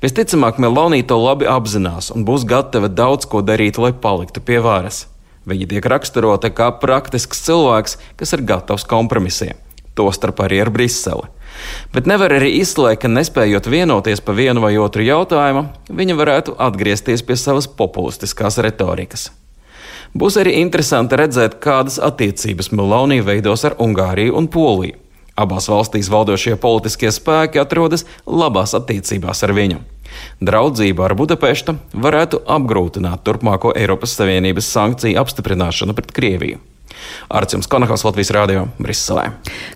Visticamāk, 0.03 0.59
Melonija 0.63 1.07
to 1.13 1.19
labi 1.23 1.47
apzinās 1.49 2.11
un 2.15 2.27
būs 2.29 2.45
gatava 2.49 2.91
daudz 2.91 3.29
ko 3.31 3.43
darīt, 3.47 3.79
lai 3.81 3.93
paliktu 3.95 4.43
pie 4.45 4.59
varas. 4.65 5.07
Viņa 5.49 5.69
tiek 5.73 5.87
raksturota 5.91 6.53
kā 6.55 6.69
praktisks 6.83 7.43
cilvēks, 7.47 7.97
kas 8.19 8.35
ir 8.37 8.45
gatavs 8.47 8.87
kompromisiem, 8.87 9.59
tostarp 9.99 10.43
arī 10.45 10.61
ar 10.63 10.71
Briseli. 10.75 11.31
Bet 11.95 12.09
nevar 12.09 12.33
arī 12.37 12.55
izslēgt, 12.61 13.03
ka 13.03 13.11
nespējot 13.11 13.69
vienoties 13.71 14.23
par 14.25 14.39
vienu 14.39 14.63
vai 14.65 14.77
otru 14.81 15.05
jautājumu, 15.07 15.67
viņa 15.91 16.19
varētu 16.19 16.57
atgriezties 16.69 17.25
pie 17.27 17.37
savas 17.39 17.69
populistiskās 17.69 18.61
retorikas. 18.65 19.31
Būs 20.13 20.37
arī 20.37 20.59
interesanti 20.61 21.17
redzēt, 21.17 21.57
kādas 21.65 21.97
attiecības 22.03 22.69
Melonija 22.77 23.25
veidos 23.25 23.65
ar 23.65 23.79
Ungāriju 23.81 24.35
un 24.37 24.49
Poliju. 24.53 24.99
Abās 25.41 25.71
valstīs 25.73 26.11
valdošie 26.13 26.59
politiskie 26.61 27.09
spēki 27.09 27.63
atrodas 27.63 28.05
labās 28.29 28.75
attiecībās 28.77 29.41
ar 29.47 29.55
viņu. 29.57 29.79
Draudzība 30.45 31.07
ar 31.07 31.15
Budapeštu 31.17 31.79
varētu 31.97 32.43
apgrūtināt 32.45 33.25
turpmāko 33.25 33.73
Eiropas 33.73 34.13
Savienības 34.19 34.69
sankciju 34.75 35.17
apstiprināšanu 35.23 35.97
pret 35.97 36.13
Krieviju. 36.13 36.61
Arcījums 37.33 37.69
Konakovs 37.71 38.05
Latvijas 38.07 38.33
Rādio 38.35 38.67
Briselē. 38.83 39.29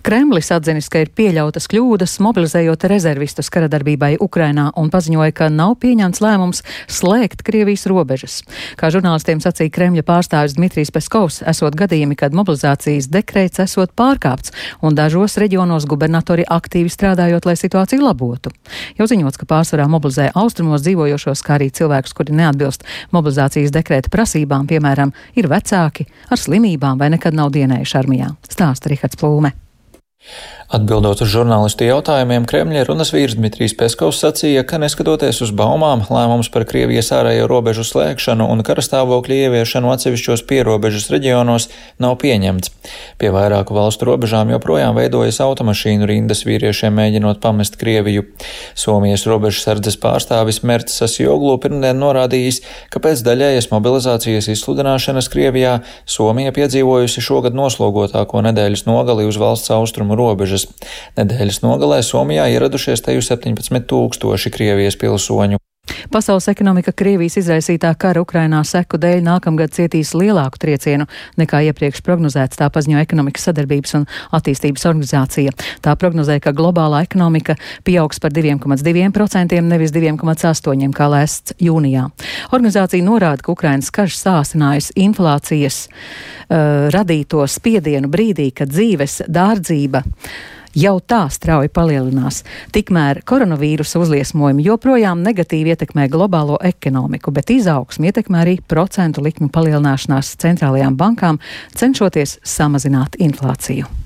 Kremlis 0.06 0.50
atzinis, 0.54 0.88
ka 0.92 1.02
ir 1.04 1.10
pieļautas 1.16 1.68
kļūdas, 1.72 2.18
mobilizējot 2.24 2.86
rezervistus 2.90 3.50
karadarbībai 3.52 4.16
Ukrainā 4.22 4.68
un 4.78 4.90
paziņoja, 4.92 5.34
ka 5.36 5.48
nav 5.52 5.76
pieņemts 5.82 6.22
lēmums 6.24 6.62
slēgt 6.92 7.44
Krievijas 7.46 7.86
robežas. 7.90 8.40
Kā 8.78 8.90
žurnālistiem 8.94 9.40
sacīja 9.44 9.72
Kremļa 9.74 10.04
pārstāvis 10.06 10.56
Dmitrijs 10.58 10.92
Peskovs, 10.94 11.40
esot 11.46 11.76
gadījumi, 11.78 12.18
kad 12.18 12.36
mobilizācijas 12.36 13.10
dekrēts 13.12 13.62
esot 13.66 13.94
pārkāpts 13.98 14.54
un 14.84 14.96
dažos 14.98 15.38
reģionos 15.40 15.88
gubernatori 15.88 16.46
aktīvi 16.46 16.92
strādājot, 16.92 17.48
lai 17.48 17.56
situāciju 17.58 18.04
labotu. 18.04 18.52
Jau 18.98 19.08
ziņots, 19.10 19.40
ka 19.40 19.48
pārsvarā 19.48 19.88
mobilizē 19.90 20.30
austrumos 20.34 20.84
dzīvojošos, 20.86 21.42
kā 21.46 21.56
arī 21.58 21.70
cilvēkus, 21.74 22.14
kuri 22.16 22.36
neatbilst 22.36 22.86
mobilizācijas 23.14 23.74
dekrēta 23.74 24.12
prasībām, 24.12 24.68
piemēram, 24.70 25.12
ir 25.38 25.48
vecāki 25.50 26.06
ar 26.30 26.40
slimībām 26.40 27.00
vai 27.00 27.05
nekad 27.12 27.36
nav 27.36 27.52
dienējuši 27.54 27.98
armijā. 28.00 28.32
Stāsta 28.48 28.92
Rihards 28.92 29.18
Plūme. 29.20 29.52
Atbildot 30.66 31.20
uz 31.22 31.28
žurnālistu 31.30 31.86
jautājumiem, 31.86 32.42
Kremļa 32.50 32.80
runas 32.88 33.12
vīrs 33.14 33.36
Dmitrijs 33.38 33.76
Peskovs 33.78 34.18
sacīja, 34.18 34.64
ka 34.66 34.80
neskatoties 34.82 35.38
uz 35.44 35.52
baumām, 35.54 36.00
lēmums 36.10 36.48
par 36.50 36.64
Krievijas 36.66 37.12
ārējo 37.14 37.44
robežu 37.46 37.84
slēgšanu 37.86 38.48
un 38.50 38.64
karastāvokļu 38.66 39.36
ieviešanu 39.44 39.92
atsevišķos 39.94 40.42
pierobežas 40.50 41.06
reģionos 41.14 41.68
nav 42.02 42.16
pieņemts. 42.18 42.72
Pie 43.22 43.30
vairāku 43.30 43.76
valstu 43.78 44.08
robežām 44.08 44.50
joprojām 44.50 44.98
veidojas 44.98 45.38
automašīnu 45.44 46.08
rindas 46.10 46.42
vīriešiem 46.48 46.98
mēģinot 46.98 47.38
pamest 47.44 47.78
Krieviju. 47.78 48.26
Somijas 48.74 49.28
robežsardzes 49.30 50.00
pārstāvis 50.02 50.64
Merts 50.66 50.98
Sasjoglu 50.98 51.54
pirmdien 51.62 52.02
norādījis, 52.02 52.58
ka 52.90 53.04
pēc 53.06 53.22
daļējas 53.22 53.70
mobilizācijas 53.70 54.50
izsludināšanas 54.56 55.30
Krievijā 55.30 55.78
Somija 56.10 56.50
piedzīvojusi 56.58 57.22
šogad 57.22 57.54
noslogotāko 57.54 58.42
nedēļas 58.50 58.86
nogali 58.90 59.30
uz 59.30 59.38
valsts 59.38 59.70
austrumu 59.78 60.15
robežas. 60.18 60.66
Nedēļas 61.18 61.62
nogalē 61.64 62.02
Somijā 62.06 62.48
ieradušies 62.56 63.04
teju 63.06 63.24
17 63.24 63.86
tūkstoši 63.90 64.52
Krievijas 64.54 64.98
pilsoņu. 65.00 65.65
Pasaules 66.12 66.46
ekonomika 66.48 66.92
Krievijas 66.94 67.36
izraisītā 67.40 67.90
kara 67.98 68.22
Ukrainā 68.22 68.60
seku 68.66 68.98
dēļ 69.00 69.24
nākamgad 69.26 69.72
cietīs 69.74 70.12
lielāku 70.14 70.60
triecienu 70.62 71.06
nekā 71.40 71.64
iepriekš 71.68 72.02
prognozēts, 72.06 72.58
tā 72.60 72.68
paziņo 72.72 73.00
ekonomikas 73.02 73.48
sadarbības 73.48 73.96
un 73.98 74.06
attīstības 74.36 74.86
organizācija. 74.86 75.54
Tā 75.82 75.96
prognozē, 75.98 76.38
ka 76.42 76.54
globālā 76.56 77.02
ekonomika 77.06 77.56
pieaugs 77.86 78.22
par 78.22 78.34
2,2%, 78.36 79.60
nevis 79.66 79.94
2,8% 79.96 80.92
kā 80.96 81.10
lēsts 81.12 81.56
jūnijā. 81.62 82.06
Organizācija 82.52 83.06
norāda, 83.06 83.42
ka 83.42 83.54
Ukrainas 83.56 83.90
karš 83.94 84.20
sāsinājusi 84.22 84.94
inflācijas 85.06 85.86
uh, 85.86 86.86
radīto 86.94 87.42
spiedienu 87.50 88.10
brīdī, 88.12 88.52
kad 88.54 88.70
dzīves 88.70 89.24
dārdzība 89.26 90.04
jau 90.76 90.96
tā 91.00 91.24
strauji 91.32 91.72
palielinās. 91.72 92.42
Tikmēr 92.76 93.22
koronavīrusa 93.26 94.00
uzliesmojumi 94.04 94.66
joprojām 94.68 95.24
negatīvi 95.26 95.74
ietekmē 95.74 96.08
globālo 96.12 96.60
ekonomiku, 96.62 97.34
bet 97.34 97.52
izaugsmi 97.56 98.12
ietekmē 98.12 98.44
arī 98.44 98.58
procentu 98.68 99.24
likmu 99.24 99.50
palielināšanās 99.54 100.36
centrālajām 100.42 100.98
bankām, 101.00 101.40
cenšoties 101.74 102.38
samazināt 102.56 103.18
inflāciju. 103.18 104.05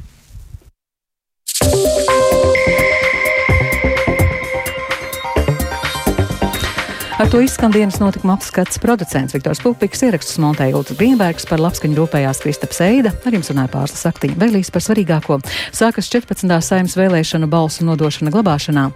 Ar 7.21 7.29
to 7.29 7.37
izskan 7.45 7.69
dienas 7.69 7.99
notikuma 8.01 8.33
apskats 8.39 8.79
producents 8.81 9.35
Viktors 9.35 9.59
Pupiks, 9.61 10.01
ierakstus 10.07 10.39
montēja 10.41 10.73
Ultra 10.79 10.95
Grīnbergs, 10.97 11.45
par 11.51 11.61
labskaņu 11.61 11.99
rūpējās 11.99 12.39
Kristaps 12.41 12.79
Eida, 12.81 13.13
ar 13.13 13.35
jums 13.37 13.51
runāja 13.53 13.69
pārslas 13.75 14.07
aktiņa 14.09 14.39
vēlīs 14.41 14.71
par 14.73 14.81
svarīgāko. 14.87 15.37
Sākas 15.69 16.09
14. 16.09 16.49
saimnes 16.65 16.97
vēlēšanu 16.97 17.45
balsu 17.53 17.85
nodošana 17.85 18.33
glabāšanā. 18.33 18.87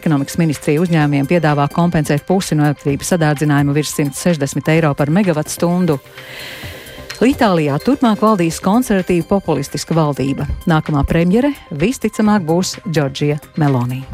Ekonomikas 0.00 0.40
ministrija 0.40 0.80
uzņēmumiem 0.80 1.28
piedāvā 1.28 1.66
kompensēt 1.76 2.24
pusi 2.24 2.56
no 2.56 2.64
elektrības 2.70 3.12
sadārdzinājuma 3.12 3.76
virs 3.76 3.92
160 3.98 4.72
eiro 4.78 4.94
par 4.96 5.12
megavatu 5.12 5.52
stundu. 5.52 5.98
Itālijā 7.20 7.76
turpmāk 7.84 8.24
valdīs 8.24 8.62
konservatīva 8.64 9.28
populistiska 9.28 9.92
valdība. 9.92 10.48
Nākamā 10.64 11.04
premjere 11.04 11.52
visticamāk 11.68 12.48
būs 12.48 12.78
Džordžija 12.88 13.42
Melonija. 13.60 14.08